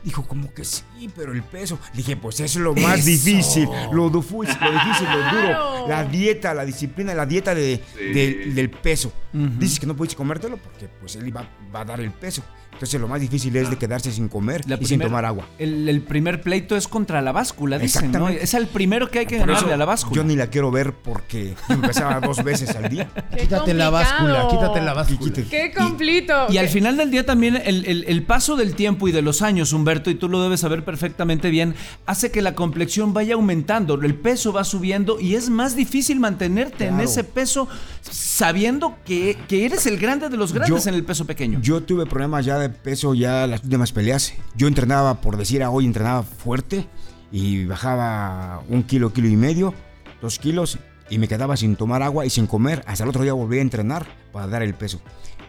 [0.02, 0.84] Dijo, como que sí,
[1.16, 1.78] pero el peso.
[1.92, 3.06] Le dije, pues es lo más Eso.
[3.08, 3.68] difícil.
[3.92, 5.88] Lo, dufu- lo difícil, lo duro.
[5.88, 8.04] La dieta, la disciplina, la dieta de, Sí.
[8.12, 9.12] del- del peso.
[9.32, 9.46] Ujú.
[9.58, 12.42] Dices que no puedes comértelo porque pues él iba, va a dar el peso.
[12.74, 15.46] Entonces lo más difícil es de quedarse sin comer La y sin tomar agua.
[15.58, 18.28] El, el primer pleito es contra la báscula, dicen, ¿no?
[18.28, 18.44] Exactamente.
[18.44, 20.16] Es el primero que hay que ganarle a la báscula.
[20.16, 23.08] Yo ni la quiero ver porque empezaba dos veces al día.
[23.38, 25.32] Quítate la báscula, quítate la báscula.
[25.50, 26.46] Qué completo.
[26.50, 29.40] Y al final del día también el, el- el paso del tiempo y de los
[29.42, 31.74] años, Humberto, y tú lo debes saber perfectamente bien,
[32.06, 36.86] hace que la complexión vaya aumentando, el peso va subiendo y es más difícil mantenerte
[36.86, 37.68] en ese peso
[38.10, 41.60] sabiendo que, que eres el grande de los grandes Yo- en el peso pequeño.
[41.62, 44.34] Yo tuve problemas ya de peso ya las últimas peleas.
[44.56, 46.86] Yo entrenaba, por decir a hoy, entrenaba fuerte
[47.32, 49.74] y bajaba un kilo, kilo y medio,
[50.20, 50.78] dos kilos
[51.10, 52.82] y me quedaba sin tomar agua y sin comer.
[52.86, 55.00] Hasta el otro día volví a entrenar para dar el peso.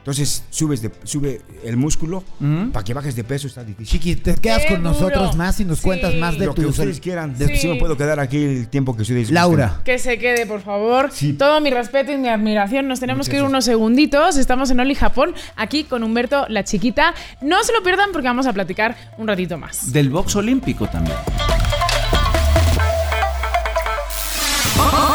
[0.05, 2.23] Entonces subes de, sube el músculo
[2.71, 3.87] para que bajes de peso está difícil.
[3.99, 5.83] Chiqui, te quedas con nosotros más y nos Sí.
[5.85, 6.71] cuentas más de Lo que tus...
[6.77, 7.35] ustedes quieran.
[7.35, 7.57] Sí.
[7.57, 9.81] Si me puedo quedar aquí el tiempo que ustedes Laura.
[9.83, 11.09] Que se quede, por favor.
[11.11, 11.33] Sí.
[11.33, 12.87] Todo mi respeto y mi admiración.
[12.87, 13.49] Nos tenemos Muchas que ir gracias.
[13.51, 14.37] unos segunditos.
[14.37, 17.15] Estamos en Oli Japón, aquí con Humberto la chiquita.
[17.41, 19.91] No se lo pierdan porque vamos a platicar un ratito más.
[19.91, 21.17] Del box olímpico también.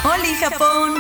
[0.05, 0.95] Oli Japón.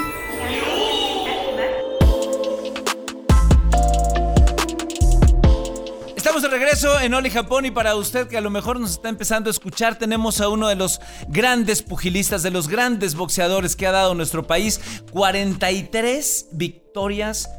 [6.40, 9.50] De regreso en Oli Japón y para usted que a lo mejor nos está empezando
[9.50, 13.92] a escuchar, tenemos a uno de los grandes pugilistas, de los grandes boxeadores que ha
[13.92, 14.80] dado nuestro país.
[15.12, 17.50] 43 victorias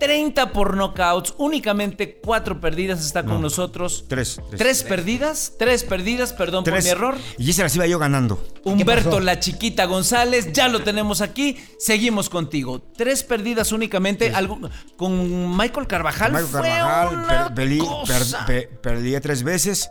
[0.00, 4.06] 30 por knockouts, únicamente 4 perdidas está con No, nosotros.
[4.08, 4.58] tres, tres.
[4.58, 5.52] ¿Tres perdidas?
[5.58, 6.84] Tres perdidas, perdón por Tres.
[6.86, 7.16] mi error.
[7.38, 8.42] Y esa las iba yo ganando.
[8.64, 9.20] Humberto?
[9.20, 11.56] La Chiquita González, ya lo tenemos aquí.
[11.78, 12.80] Seguimos contigo.
[12.96, 14.34] Tres perdidas únicamente.
[14.34, 14.58] Algo,
[14.96, 16.32] con Michael Carvajal.
[16.32, 18.46] Michael fue Carvajal, una per- perdí, cosa.
[18.46, 19.90] per- pe- perdí tres veces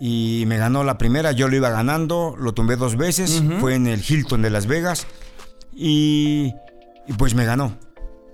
[0.00, 1.32] y me ganó la primera.
[1.32, 3.42] Yo lo iba ganando, lo tumbé dos veces.
[3.60, 5.06] Fue en el Hilton de Las Vegas
[5.74, 6.54] y,
[7.06, 7.76] y pues me ganó.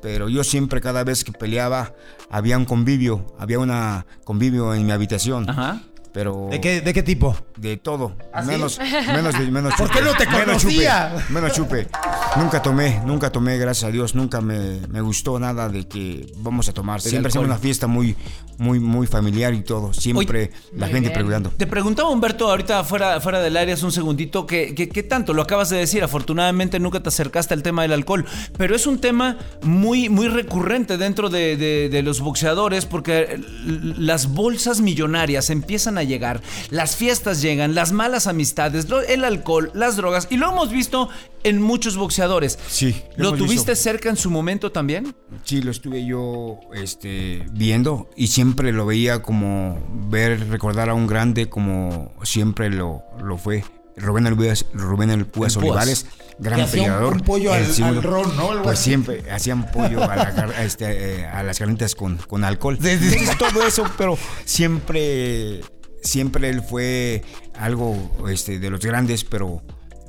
[0.04, 1.94] Pero yo siempre, cada vez que peleaba,
[2.28, 5.48] había un convivio, había una convivio en mi habitación.
[5.48, 5.80] Ajá.
[6.14, 7.36] Pero ¿De qué, ¿De qué tipo?
[7.56, 8.48] de todo, ¿Ah, sí?
[8.48, 9.98] menos, menos, menos ¿Por chupe.
[9.98, 11.12] qué no te Menos conocía?
[11.18, 11.88] chupe, menos chupe.
[12.36, 16.68] Nunca tomé, nunca tomé, gracias a Dios, nunca me, me gustó nada de que vamos
[16.68, 17.00] a tomar.
[17.00, 18.16] Siempre hacemos una fiesta muy,
[18.58, 19.92] muy, muy familiar y todo.
[19.92, 21.12] Siempre la gente bien.
[21.14, 21.50] preguntando.
[21.56, 25.32] Te preguntaba Humberto ahorita fuera, fuera del área hace un segundito que, que- ¿qué tanto?
[25.34, 28.24] Lo acabas de decir, afortunadamente nunca te acercaste al tema del alcohol,
[28.56, 34.28] pero es un tema muy, muy recurrente dentro de, de- de los boxeadores porque las
[34.32, 36.40] bolsas millonarias empiezan a llegar,
[36.70, 41.08] las fiestas llegan, las malas amistades, el alcohol, las drogas, y lo hemos visto
[41.42, 42.58] en muchos boxeadores.
[42.68, 43.82] Sí, lo ¿Lo hemos tuviste visto.
[43.82, 45.14] cerca en su momento también?
[45.44, 49.78] Sí, lo estuve yo este, viendo y siempre lo veía como
[50.08, 53.64] ver, recordar a un grande como siempre lo, lo fue.
[53.96, 55.70] Rubén El Púas, Rubén El Púas El Púas.
[55.86, 56.06] Olivares,
[56.40, 57.12] gran peleador.
[57.14, 58.50] un pollo al- ron, ¿no?
[58.50, 58.90] Algo Pues así.
[58.90, 62.76] siempre hacían pollo a, la gar- a este, eh, a las carnitas con, con alcohol.
[62.82, 65.60] Entonces, todo eso, pero siempre,
[66.04, 67.22] siempre él fue
[67.58, 67.96] algo
[68.30, 69.62] este, de los grandes, pero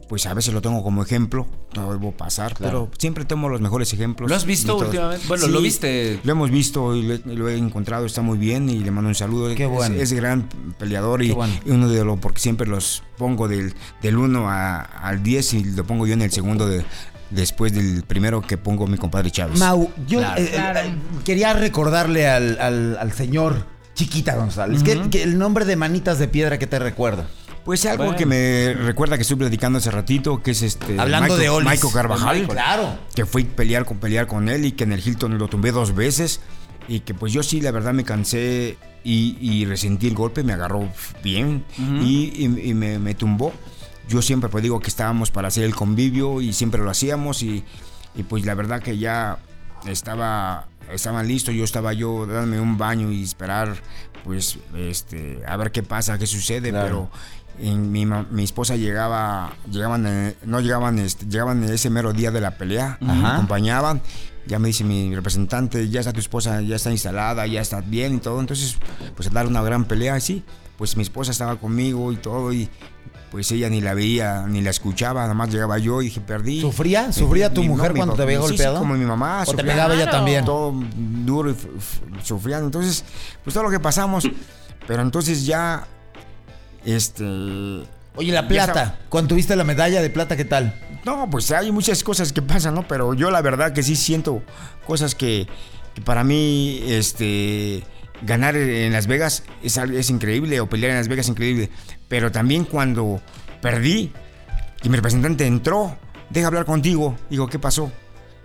[0.07, 3.91] pues a veces lo tengo como ejemplo, no debo pasar, pero siempre tomo los mejores
[3.91, 4.29] ejemplos.
[4.29, 5.25] ¿Lo has visto últimamente?
[5.27, 6.19] Bueno, lo viste.
[6.23, 9.07] Lo hemos visto y lo, he- lo he encontrado, está muy bien y le mando
[9.07, 9.55] un saludo.
[9.55, 9.95] Qué Es- bueno.
[9.95, 11.53] Es, gran peleador y, Qué bueno.
[11.65, 13.73] y uno de los, porque siempre los pongo del,
[14.03, 16.85] del 1 a- al 10 y lo pongo yo en el segundo de,
[17.31, 19.57] después del primero que pongo mi compadre Chávez.
[19.57, 20.39] Mau, yo Claro.
[20.39, 20.79] eh, eh, Claro.
[20.81, 23.65] eh, quería recordarle al, al- al señor
[23.95, 27.25] Chiquita González, que, que el nombre de Manitas de Piedra que te recuerda.
[27.63, 28.17] Pues algo Bueno.
[28.19, 31.69] que me recuerda que estoy platicando hace ratito, que es este Hablando Michael, de Olis.
[31.71, 32.47] Michael Carvajal.
[32.47, 32.99] Claro.
[33.15, 35.71] que fui a pelear con pelear con él y que en el Hilton lo tumbé
[35.71, 36.41] dos veces
[36.87, 40.53] y que pues yo sí la verdad me cansé y, y resentí el golpe, me
[40.53, 40.87] agarró
[41.23, 43.51] bien y, y- y me, me tumbó.
[44.07, 47.63] Yo siempre pues digo que estábamos para hacer el convivio y siempre lo hacíamos y,
[48.15, 49.39] y, pues la verdad que ya
[49.87, 53.75] estaba estaban listos, yo estaba yo dándome un baño y esperar
[54.23, 57.09] pues este a ver qué pasa, qué sucede, Claro.
[57.57, 62.31] pero en mi, mi esposa llegaba, llegaban, eh, no llegaban, este, llegaban ese mero día
[62.31, 63.33] de la pelea, me Ajá.
[63.35, 64.01] acompañaban.
[64.47, 68.15] Ya me dice mi representante, ya está tu esposa, ya está instalada, ya está bien
[68.15, 68.39] y todo.
[68.39, 68.77] Entonces,
[69.15, 70.43] pues dar una gran pelea así.
[70.77, 72.69] Pues mi esposa estaba conmigo y todo y
[73.31, 76.61] pues ella ni la veía, ni la escuchaba, nada más llegaba yo y dije, perdí.
[76.61, 77.11] ¿Sufría?
[77.11, 78.79] ¿Sufría tu Mi- mujer cuando te papá- veía sí, sí, golpeado?
[78.79, 79.41] como mi mamá.
[79.41, 80.45] ¿O te sufría pegaba ella también?
[80.45, 82.65] todo duro y f- f- sufriendo.
[82.65, 83.03] Entonces,
[83.43, 84.27] pues todo lo que pasamos.
[84.87, 85.85] Pero entonces ya,
[86.85, 87.23] este...
[88.17, 88.71] Oye, la plata.
[88.83, 90.79] estaba- Cuando tuviste la medalla de plata, ¿qué tal?
[91.05, 92.87] No, pues hay muchas cosas que pasan, ¿no?
[92.87, 94.41] Pero yo la verdad que sí siento
[94.87, 95.47] cosas que,
[95.93, 97.83] que para mí, este...
[98.21, 101.69] Ganar en Las Vegas es, increíble, o pelear en Las Vegas es increíble.
[102.07, 103.21] Pero también cuando
[103.61, 104.11] perdí
[104.83, 105.97] y mi representante entró,
[106.29, 107.15] deja hablar contigo.
[107.29, 107.91] Digo, ¿qué pasó?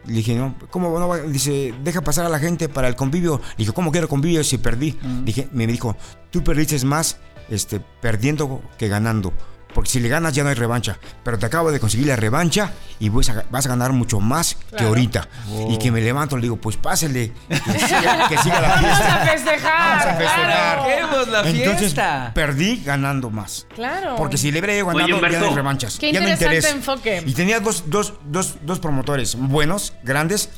[0.06, 1.08] Le dije, no, ¿cómo no?
[1.08, 3.40] va?" Dice, deja pasar a la gente para el convivio.
[3.52, 4.98] Le dije, ¿cómo quiero convivio si perdí?
[5.24, 5.96] Dije, me dijo,
[6.30, 7.18] tú perdiste más
[7.50, 9.32] este, perdiendo que ganando.
[9.74, 10.98] Porque si le ganas ya no hay revancha.
[11.22, 14.56] Pero te acabo de conseguir la revancha y vas a, vas a ganar mucho más
[14.76, 15.28] que ahorita.
[15.68, 17.32] Y que me levanto, le digo, pues pásele.
[17.48, 19.26] Que siga, que siga la Vamos a fiesta.
[19.32, 19.88] festejar.
[19.98, 20.46] Vamos a festejar.
[20.46, 20.84] claro.
[20.86, 22.30] ¡Queremos la Entonces fiesta!
[22.34, 23.66] perdí ganando más.
[23.74, 24.16] Claro.
[24.16, 25.98] Porque si le hubiera ganado, Oye, ya no hay revanchas.
[25.98, 26.64] Qué ya no interés.
[26.66, 27.22] enfoque.
[27.24, 30.50] Y tenía dos, dos, dos, dos promotores buenos, grandes,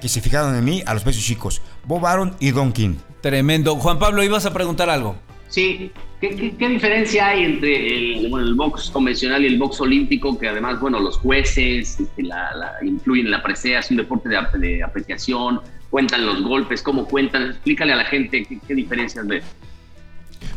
[0.00, 1.62] que se fijaron en mí a los pesos chicos.
[1.84, 2.96] Bob Aaron y Don King.
[3.20, 3.76] Tremendo.
[3.76, 5.16] Juan Pablo, ibas a preguntar algo.
[5.48, 5.92] Sí,
[6.22, 10.38] ¿Qué, qué, qué diferencia hay entre el, bueno, el box convencional y el box olímpico?
[10.38, 14.28] Que además, bueno, los jueces este, la, la- influyen en la presea, es un deporte
[14.28, 15.60] de, ap- de apreciación,
[15.90, 17.42] cuentan los golpes, cómo cuentan.
[17.50, 19.42] Explícale a la gente qué, qué diferencias ves.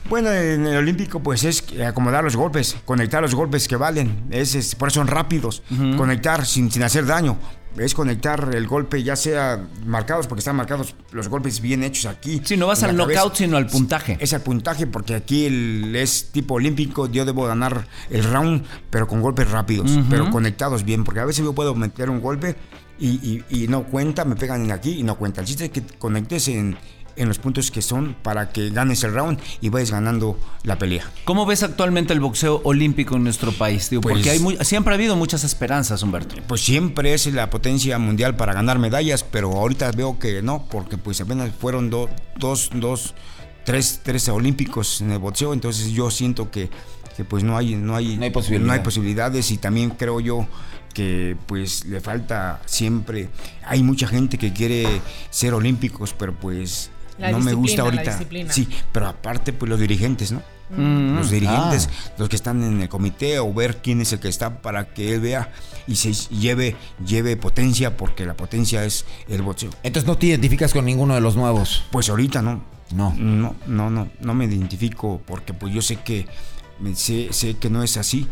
[0.07, 4.53] Bueno, en el olímpico pues es acomodar los golpes, conectar los golpes que valen, es,
[4.53, 5.63] es- por eso son rápidos,
[5.97, 7.39] conectar sin, sin hacer daño,
[7.78, 12.41] es conectar el golpe ya sea marcados, porque están marcados los golpes bien hechos aquí.
[12.43, 14.17] Si no vas al knockout, sino al puntaje.
[14.19, 19.07] Es al puntaje porque aquí el- es tipo olímpico, yo debo ganar el round, pero
[19.07, 22.55] con golpes rápidos, pero conectados bien, porque a veces yo puedo meter un golpe
[22.97, 25.41] y, y- y no cuenta, me pegan en aquí y no cuenta.
[25.41, 26.78] El chiste es que conectes en,
[27.16, 31.09] en los puntos que son para que ganes el round y vayas ganando la pelea.
[31.24, 33.89] ¿Cómo ves actualmente el boxeo olímpico en nuestro país?
[33.89, 36.36] Digo, Pues- porque hay muy- siempre ha habido muchas esperanzas, Humberto.
[36.47, 40.97] Pues siempre es la potencia mundial para ganar medallas, pero ahorita veo que no, porque
[40.97, 43.13] pues apenas fueron do- dos, dos,
[43.63, 46.70] tres, tres olímpicos en el boxeo, entonces yo siento que,
[47.18, 48.68] que, pues no hay, no hay, No hay posibilidad.
[48.68, 50.47] no hay posibilidades y también creo yo
[50.93, 53.30] que pues le falta siempre,
[53.66, 58.11] hay mucha gente que quiere ser olímpicos, pero pues La no me gusta la ahorita.
[58.11, 58.51] disciplina.
[58.51, 60.41] Sí, pero aparte pues los dirigentes, ¿no?
[60.68, 61.18] Mm.
[61.18, 62.11] los dirigentes, Ah.
[62.18, 65.13] los que están en el comité o ver quién es el que está para que
[65.13, 65.51] él vea
[65.86, 69.70] y se lleve, lleve potencia porque la potencia es el boxeo.
[69.84, 71.84] Entonces no te identificas con ninguno de los nuevos.
[71.91, 72.63] Pues ahorita no.
[72.91, 73.13] No.
[73.16, 76.26] No, no, no, no me identifico porque pues yo sé que
[76.80, 78.28] me- sé, sé que no es así.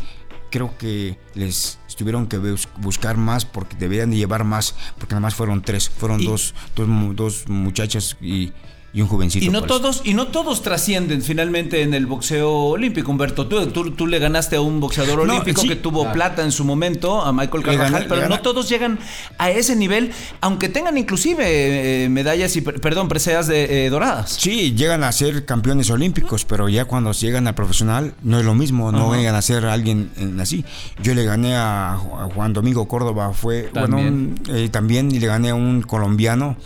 [0.50, 5.20] Creo que les tuvieron que bus- buscar más porque deberían de llevar más porque nada
[5.20, 8.52] más fueron tres, fueron Y- dos, dos, dos muchachas y,
[8.94, 9.44] y un jovencito.
[9.44, 13.48] Y no todos, y no todos trascienden finalmente en el boxeo olímpico, Humberto.
[13.48, 15.68] Tú, tú, tú le ganaste a un boxeador No, olímpico sí.
[15.68, 19.00] que tuvo plata en su momento, a Michael gané- Carvajal, pero no todos llegan
[19.36, 24.36] a ese nivel, aunque tengan inclusive eh, medallas y, per- perdón, preseas de, eh, doradas.
[24.38, 28.54] Sí, llegan a ser campeones olímpicos, pero ya cuando llegan al profesional no es lo
[28.54, 29.16] mismo, no Ajá.
[29.18, 30.64] llegan a ser alguien en- así.
[31.02, 34.14] Yo le gané a, Ju- a Juan Domingo Córdoba, fue bueno, También.
[34.48, 36.56] un- eh, también y le gané a un colombiano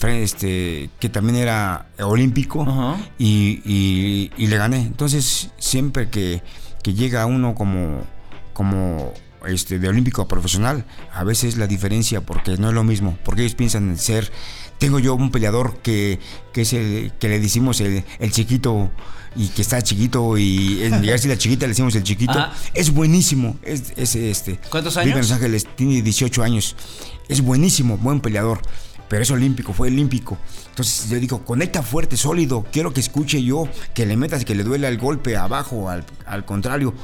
[0.00, 2.64] este que también era olímpico
[3.18, 4.78] y, y- y le gané.
[4.78, 6.42] Entonces, siempre que,
[6.82, 8.02] que llega uno como,
[8.52, 9.12] como
[9.46, 13.42] este, de olímpico a profesional, a veces la diferencia, porque no es lo mismo, porque
[13.42, 14.30] ellos piensan en ser...
[14.78, 16.18] Tengo yo un peleador que,
[16.52, 18.90] que es el que le decimos el, el chiquito
[19.36, 22.32] y que está chiquito y en llegar a la chiquita le decimos el chiquito.
[22.32, 22.52] Ajá.
[22.74, 23.56] Es buenísimo.
[23.62, 25.28] Es, es, este, ¿Cuántos Vive en años?
[25.28, 26.74] Los Ángeles, tiene 18 años.
[27.28, 28.60] Es buenísimo, buen peleador.
[29.12, 30.38] Pero es olímpico, fue olímpico.
[30.70, 32.64] Entonces yo digo, conecta fuerte, sólido.
[32.72, 36.46] Quiero que escuche yo, que le metas que le duela el golpe abajo, al, al
[36.46, 36.94] contrario.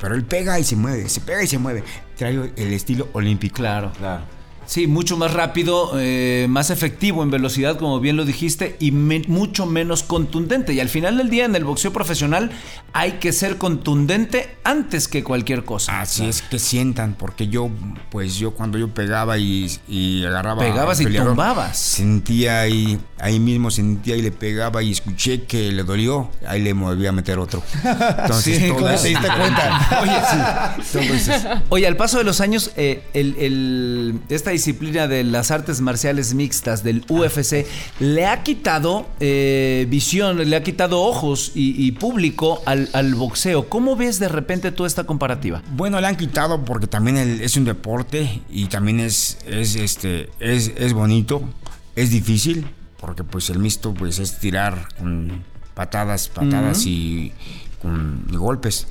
[0.00, 1.82] Pero él pega y se mueve, se pega y se mueve.
[2.16, 3.56] Trae el estilo olímpico.
[3.56, 3.90] Claro.
[3.98, 4.22] Claro.
[4.66, 9.22] Sí, mucho más rápido, eh, más efectivo en velocidad, como bien lo dijiste, y me-
[9.28, 10.72] mucho menos contundente.
[10.72, 12.50] Y al final del día, en el boxeo profesional,
[12.92, 16.00] hay que ser contundente antes que cualquier cosa.
[16.00, 17.70] Así es que sientan, porque yo,
[18.10, 20.62] pues yo cuando yo pegaba y, y agarraba.
[20.62, 21.76] Pegabas y peleador, tumbabas.
[21.78, 26.72] Sentía ahí, ahí mismo sentía y le pegaba y escuché que le dolió, ahí le
[26.72, 27.62] volví a meter otro.
[27.84, 29.98] Entonces, Sí, todo ¿Cómo eso- te diste cuenta?
[30.02, 31.30] Oye, sí.
[31.68, 36.34] Oye, al paso de los años, eh, el- el- esta disciplina de las artes marciales
[36.34, 37.66] mixtas del UFC
[37.98, 43.68] le ha quitado eh, visión, le ha quitado ojos y, y público al, al boxeo.
[43.68, 45.62] ¿Cómo ves de repente toda esta comparativa?
[45.72, 50.70] Bueno, le han quitado porque también es un deporte y también es, es, este, es,
[50.76, 51.42] es bonito,
[51.96, 52.64] es difícil,
[53.00, 55.42] porque pues el mixto pues es tirar con
[55.74, 57.32] patadas, patadas y
[57.80, 58.86] con golpes.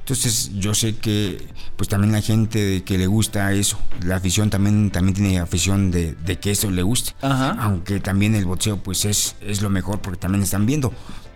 [0.00, 1.38] Entonces yo sé que
[1.76, 3.78] pues también hay gente que le gusta eso.
[4.04, 7.12] La afición también, también tiene afición de, de que eso le guste.
[7.20, 7.56] Ajá.
[7.60, 10.92] Aunque también el boxeo pues es, es lo mejor porque también están viendo.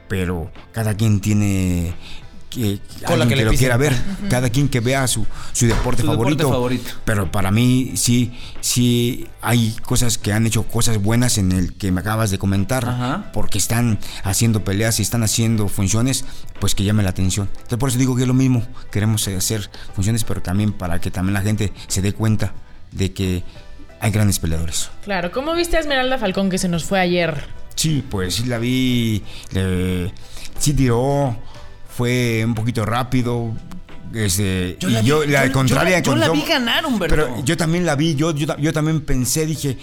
[0.09, 1.95] Pero cada quien tiene
[2.59, 3.94] que, Con la que lo quiera ver.
[4.28, 6.48] Cada quien que vea su, su deporte, Su deporte favorito.
[6.50, 6.90] favorito.
[7.04, 11.92] Pero para mí sí, sí hay cosas que han hecho cosas buenas en el que
[11.92, 12.84] me acabas de comentar.
[12.88, 13.30] Ajá.
[13.32, 16.24] Porque están haciendo peleas y están haciendo funciones,
[16.61, 17.48] pues que llame la atención.
[17.52, 18.66] Entonces por eso digo que es lo mismo.
[18.90, 22.52] Queremos hacer funciones, pero también para que también la gente se dé cuenta
[22.92, 23.42] de que
[24.00, 24.90] hay grandes peleadores.
[25.04, 27.44] Claro, ¿cómo viste a Esmeralda Falcón que se nos fue ayer?
[27.74, 29.22] Sí, pues sí la vi.
[30.59, 31.36] sí tiró.
[31.99, 33.53] Fue un poquito rápido.
[34.14, 35.99] Este, y yo, la yo- contraria.
[35.99, 37.16] yo yo la vi ganar, Humberto.
[37.16, 38.14] Pero yo también la vi.
[38.14, 39.76] Yo, yo, ta- yo también pensé, dije,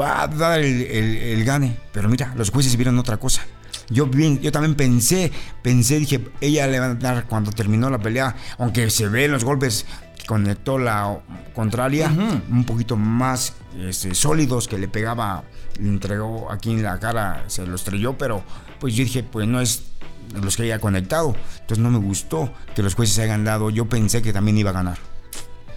[0.00, 1.76] va a dar el, el- el gane.
[1.92, 3.42] Pero mira, los jueces vieron otra cosa.
[3.90, 5.30] Yo, bien, yo también pensé,
[5.60, 9.32] pensé, dije, ella le va a dar cuando terminó la pelea, aunque se ve en
[9.32, 9.84] los golpes
[10.18, 11.18] que conectó la
[11.54, 12.08] contraria,
[12.50, 15.44] un poquito más este, sólidos que le pegaba,
[15.78, 18.42] le entregó aquí en la cara, se lo estrelló, pero
[18.80, 19.82] pues yo dije, pues no es
[20.40, 21.34] los que haya conectado.
[21.60, 23.70] Entonces no me gustó que los jueces hayan dado.
[23.70, 24.98] Yo pensé que también iba a ganar.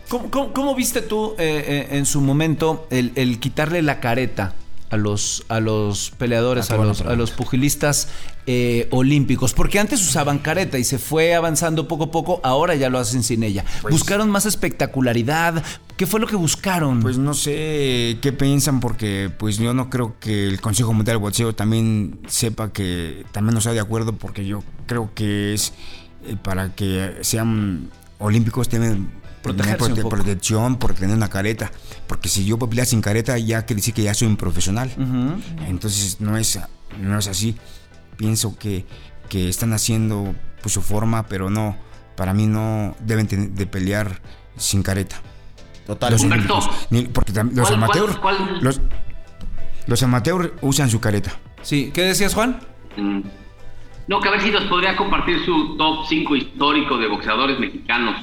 [0.10, 4.54] ¿Cómo, viste tú eh, eh, en su momento el quitarle la careta
[4.90, 8.08] a los, a los peleadores, Ah, a los, a los pugilistas
[8.46, 9.54] eh, olímpicos?
[9.54, 13.24] Porque antes usaban careta y se fue avanzando poco a poco, ahora ya lo hacen
[13.24, 13.66] sin ella.
[13.82, 15.64] Pues- ¿Buscaron más espectacularidad?
[15.98, 17.02] ¿Qué fue lo que buscaron?
[17.02, 21.22] Pues no sé qué piensan porque pues yo no creo que el Consejo Mundial de
[21.22, 25.74] Boxeo también sepa que también no está de acuerdo porque yo creo que es
[26.28, 29.10] eh, para que sean olímpicos tienen
[29.42, 30.16] Protegerse tener un poco.
[30.16, 31.72] protección, por tener una careta.
[32.08, 34.92] Porque si yo pelear sin careta, ya quiere decir que ya soy un profesional.
[35.68, 36.60] Entonces no es,
[37.00, 37.56] no es así.
[38.18, 38.86] Pienso que,
[39.30, 41.78] que están haciendo pues, su forma, pero no,
[42.16, 44.22] para mí no deben tener- de pelear
[44.58, 45.22] sin careta.
[45.86, 46.12] Total.
[46.14, 46.88] Los Humberto, olímpicos.
[46.90, 48.18] Ni- porque los ¿cuál- amateurs,
[48.62, 48.82] los,
[49.86, 51.32] los amateurs usan su careta.
[51.62, 52.60] Sí, ¿qué decías, Juan?
[52.98, 53.22] Mm.
[54.08, 58.16] No, que a ver si nos podría compartir su top 5 histórico de boxeadores mexicanos.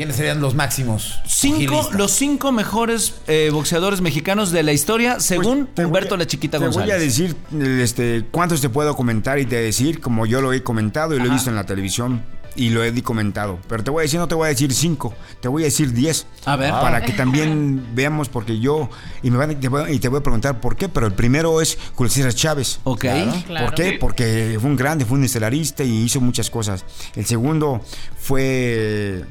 [0.00, 1.20] ¿Quiénes serían los máximos?
[1.26, 6.14] Cinco, los cinco mejores eh, boxeadores mexicanos de la historia, según Pues, te voy Humberto
[6.14, 6.86] a- La Chiquita te González.
[6.88, 7.36] voy a decir
[7.82, 11.26] este, cuántos te puedo comentar y te decir, como yo lo he comentado y lo
[11.26, 12.22] he visto en la televisión
[12.56, 13.58] y lo he comentado.
[13.68, 15.92] Pero te voy a decir, no te voy a decir cinco, te voy a decir
[15.92, 16.26] diez.
[16.46, 16.70] A ver.
[16.70, 18.88] Para que también veamos, porque yo,
[19.22, 21.12] y, me van, a- te voy, y te voy a preguntar por qué, pero el
[21.12, 22.80] primero es Julio César Chávez.
[22.84, 23.04] Ok.
[23.46, 23.66] Claro.
[23.66, 23.98] ¿Por qué?
[24.00, 26.86] Porque fue un grande, fue un estelarista y hizo muchas cosas.
[27.14, 27.82] El segundo
[28.18, 29.24] fue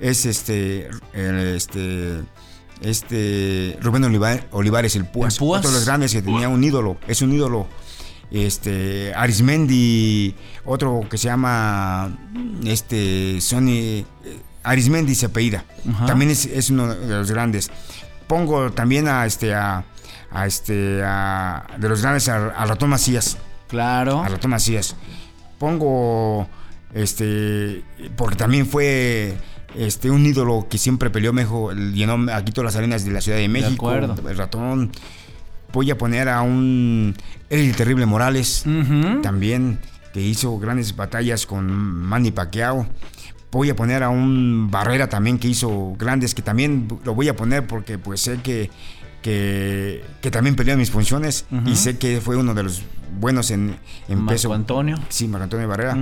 [0.00, 2.20] es este este
[2.80, 5.58] este Rubén Oliva- Olivares el Púas, El Púas.
[5.60, 7.66] otro de los grandes que tenía un ídolo, es un ídolo.
[8.30, 10.34] Este Arismendi,
[10.64, 12.18] otro que se llama
[12.64, 14.04] este Sony eh,
[14.64, 15.64] Arismendi se apellida.
[15.88, 16.06] Ajá.
[16.06, 17.70] También es, es uno de los grandes.
[18.26, 19.84] Pongo también a este a,
[20.32, 23.36] a este a, de los grandes a, a Ratón Macías
[23.68, 24.22] Claro.
[24.22, 24.96] a Ratón Macías.
[25.58, 26.48] Pongo
[26.92, 27.84] este
[28.16, 29.36] porque también fue
[29.76, 33.38] este un ídolo que siempre peleó mejor, llenó aquí todas las arenas de la Ciudad
[33.38, 34.28] de México, acuerdo.
[34.28, 34.92] el ratón.
[35.72, 37.14] Voy a poner a un
[37.50, 38.64] el terrible Morales
[39.22, 39.78] también
[40.12, 42.86] que hizo grandes batallas con Manny Pacquiao.
[43.50, 47.36] Voy a poner a un Barrera también que hizo grandes, que también lo voy a
[47.36, 48.70] poner porque pues sé que,
[49.22, 52.82] que, que también peleó en mis funciones y sé que fue uno de los
[53.18, 53.76] buenos en,
[54.08, 54.52] en Marco peso.
[54.54, 54.96] Antonio.
[55.08, 55.96] Sí, Marco Antonio Barrera.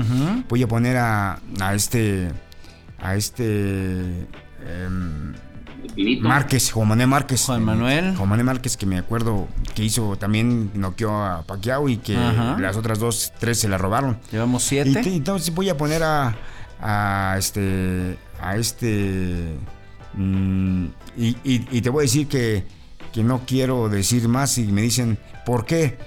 [0.48, 2.28] Voy a poner a, a este
[3.02, 4.26] a este
[5.94, 6.26] Finito.
[6.28, 7.44] Márquez, Juan Manuel Márquez.
[7.46, 8.16] Juan Manuel.
[8.16, 12.56] Juan Manuel Márquez, que me acuerdo que hizo también, noqueó a Pacquiao y que Ajá.
[12.58, 14.18] las otras dos, tres se la robaron.
[14.30, 15.02] Llevamos Y siete.
[15.02, 16.34] te- entonces voy a poner a,
[16.80, 19.56] a este, a este,
[20.14, 20.84] mm,
[21.16, 22.64] y, y- y te voy a decir que,
[23.12, 25.98] que no quiero decir más y me dicen, ¿por qué?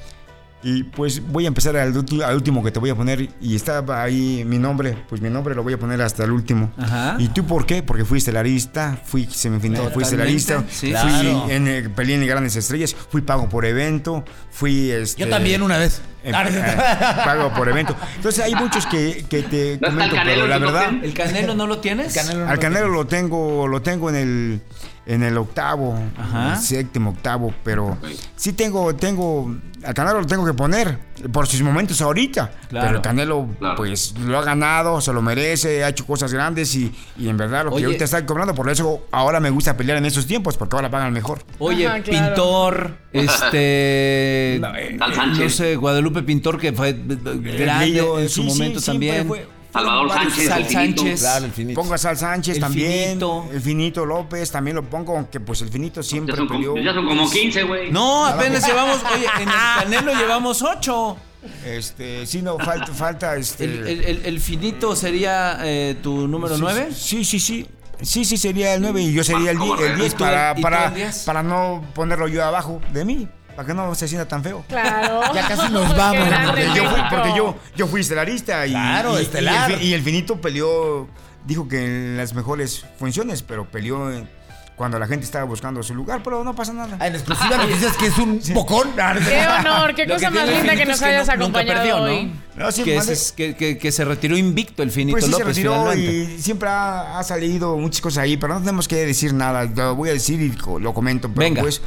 [0.68, 4.44] Y pues voy a empezar al, último que te voy a poner y estaba ahí
[4.48, 6.72] mi nombre, pues mi nombre lo voy a poner hasta el último.
[6.76, 7.18] Ajá.
[7.20, 7.84] ¿Y tú por qué?
[7.84, 10.88] Porque fui estelarista, fui semifinal, fui estelarista, sí.
[10.88, 11.50] fui Claro.
[11.52, 15.78] en, eh, peleé en grandes estrellas, fui pago por evento, fui este, Yo también una
[15.78, 16.02] vez.
[16.24, 16.76] eh, eh,
[17.24, 17.96] pago por evento.
[18.16, 20.94] Entonces hay muchos que, que te ¿No está el comento, Canelo pero la en verdad?
[21.04, 22.12] ¿El Canelo no lo tienes?
[22.16, 22.96] Canelo no al lo Canelo tengo.
[22.96, 24.62] lo tengo, lo tengo en el
[25.06, 26.54] en el octavo, Ajá.
[26.54, 27.98] el séptimo, octavo, pero
[28.36, 30.98] sí tengo, tengo, al Canelo lo tengo que poner
[31.32, 32.52] por sus momentos ahorita.
[32.70, 32.88] Claro.
[32.88, 33.76] Pero el Canelo, Claro.
[33.76, 37.66] pues lo ha ganado, se lo merece, ha hecho cosas grandes y, y en verdad
[37.66, 37.86] lo que Oye.
[37.86, 41.14] ahorita está cobrando, por eso ahora me gusta pelear en esos tiempos, porque ahora pagan
[41.14, 41.44] mejor.
[41.60, 42.26] Oye, Ajá, claro.
[42.28, 44.58] Pintor, este.
[44.60, 44.98] No, eh,
[45.38, 49.28] no sé, Guadalupe Pintor, que fue grande en su sí, momento también.
[49.28, 51.02] fue- Salvador Sánchez, Sal el finito.
[51.02, 51.20] Sánchez.
[51.20, 51.82] Claro, el finito.
[51.82, 53.08] Pongo a Sal Sánchez El también.
[53.10, 53.46] Finito.
[53.52, 56.72] El Finito López también lo pongo, aunque pues el Finito siempre Ya son, peleó.
[56.72, 57.92] como, ya son como 15, güey.
[57.92, 59.00] No, apenas llevamos.
[59.14, 61.18] Oye, en el Canelo llevamos ocho.
[61.66, 63.66] Este, sí, no, falta, falta este.
[63.66, 66.90] El, el- el- el finito sería eh, tu número sí, nueve.
[66.94, 67.68] Sí, sí, sí.
[68.02, 70.04] Sí, sí, sería el 9 y yo sería el ¿Cómo 10 el no?
[70.04, 71.24] 10 ¿Y tú- para, para, el 10?
[71.24, 74.64] para no ponerlo yo abajo de mí, para que no se sienta tan feo.
[74.68, 75.22] Claro.
[75.34, 79.20] Ya casi nos vamos, Porque yo fui, porque yo, yo fui estelarista y, Claro, y-
[79.20, 79.72] y estelar.
[79.72, 81.08] el, fi- y el finito peleó,
[81.46, 84.30] dijo que en las mejores funciones, pero peleó en-
[84.76, 86.98] cuando la gente estaba buscando su lugar, pero no pasa nada.
[87.00, 88.90] Ah, En exclusiva nos dices que es un bocón.
[89.28, 91.98] Qué honor, qué cosa más linda que nos es que hayas no- nunca acompañado perdió,
[91.98, 92.04] ¿no?
[92.04, 92.34] hoy.
[92.58, 95.32] No, sí, Que, ese es- que, que- que se retiró invicto el finito Pues sí,
[95.32, 95.48] se López.
[95.56, 96.34] retiró finalmente.
[96.36, 99.64] y siempre ha, ha salido muchas cosas ahí, pero no tenemos que decir nada.
[99.64, 101.30] Lo voy a decir y lo comento.
[101.30, 101.62] Pero Venga.
[101.62, 101.82] pues,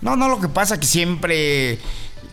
[0.00, 1.78] no, no, lo que pasa que siempre,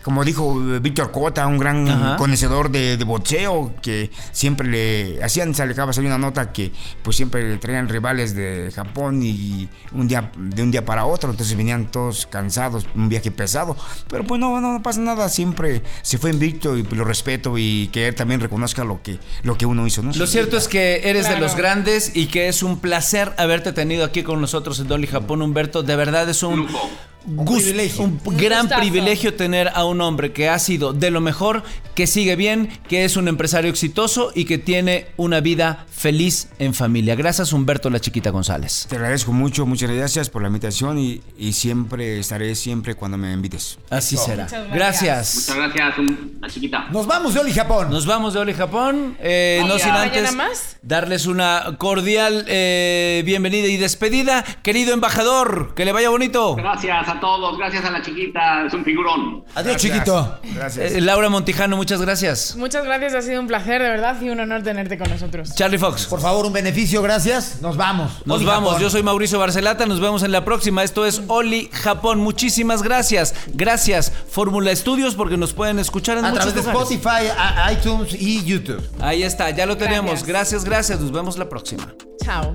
[0.02, 2.16] como dijo eh, Víctor Cota, un gran Ajá.
[2.16, 6.52] conocedor de, de boxeo, que siempre le hacían, se le acaba de salir una nota
[6.52, 6.72] que
[7.02, 11.30] pues siempre le traían rivales de Japón y un día, de un día para otro,
[11.30, 13.76] entonces venían todos cansados, un viaje pesado.
[14.08, 17.88] Pero pues no, no, no pasa nada, siempre se fue invicto y lo respeto y
[17.88, 20.12] que él también reconozca lo que, lo que uno hizo, ¿no?
[20.12, 24.04] Lo cierto es que eres de los grandes y que es un placer haberte tenido
[24.04, 25.82] aquí con nosotros en Dolly Japón, Humberto.
[25.82, 26.90] De verdad es un, Lujo.
[27.26, 28.04] Un gust- privilegio.
[28.04, 28.80] un Un gran gustazo.
[28.80, 31.62] privilegio tener a un hombre que ha sido de lo mejor,
[31.94, 36.72] que sigue bien, que es un empresario exitoso y que tiene una vida feliz en
[36.72, 37.14] familia.
[37.14, 38.86] Gracias, Humberto La Chiquita González.
[38.88, 43.32] Te agradezco mucho, muchas gracias por la invitación y, y siempre estaré siempre cuando me
[43.32, 43.78] invites.
[43.90, 44.44] Así será.
[44.44, 45.34] Muchas Gracias.
[45.34, 46.86] Muchas gracias, un- una chiquita.
[46.90, 47.90] Nos vamos de Oli Japón.
[47.90, 49.16] Nos vamos de Oli Japón.
[49.20, 50.76] eh, no sin ¿mañana antes más?
[50.82, 54.42] darles una cordial eh, bienvenida y despedida.
[54.62, 56.54] Querido embajador, que le vaya bonito.
[56.56, 59.44] Gracias a todos, gracias a la chiquita, es un figurón.
[59.54, 59.82] Adiós, Gracias.
[59.92, 60.38] chiquito.
[60.54, 60.92] Gracias.
[60.92, 62.56] Eh, Laura Montijano, muchas gracias.
[62.56, 65.54] Muchas gracias, ha sido un placer, de verdad, y un honor tenerte con nosotros.
[65.54, 66.06] Charlie Fox.
[66.06, 67.60] Por favor, un beneficio, gracias.
[67.60, 68.10] Nos vamos.
[68.24, 68.82] Nos Oli vamos, Japón.
[68.82, 70.82] yo soy Mauricio Barcelata, nos vemos en la próxima.
[70.82, 72.20] Esto es Oli Japón.
[72.20, 73.34] Muchísimas gracias.
[73.54, 76.70] Gracias Fórmula Estudios porque nos pueden escuchar en A muchos través de.
[76.72, 78.82] Spotify, a- iTunes y YouTube.
[79.00, 80.24] Ahí está, ya lo tenemos.
[80.24, 80.40] Gracias.
[80.40, 81.00] Gracias, gracias.
[81.00, 81.92] Nos vemos la próxima.
[82.24, 82.54] Chao.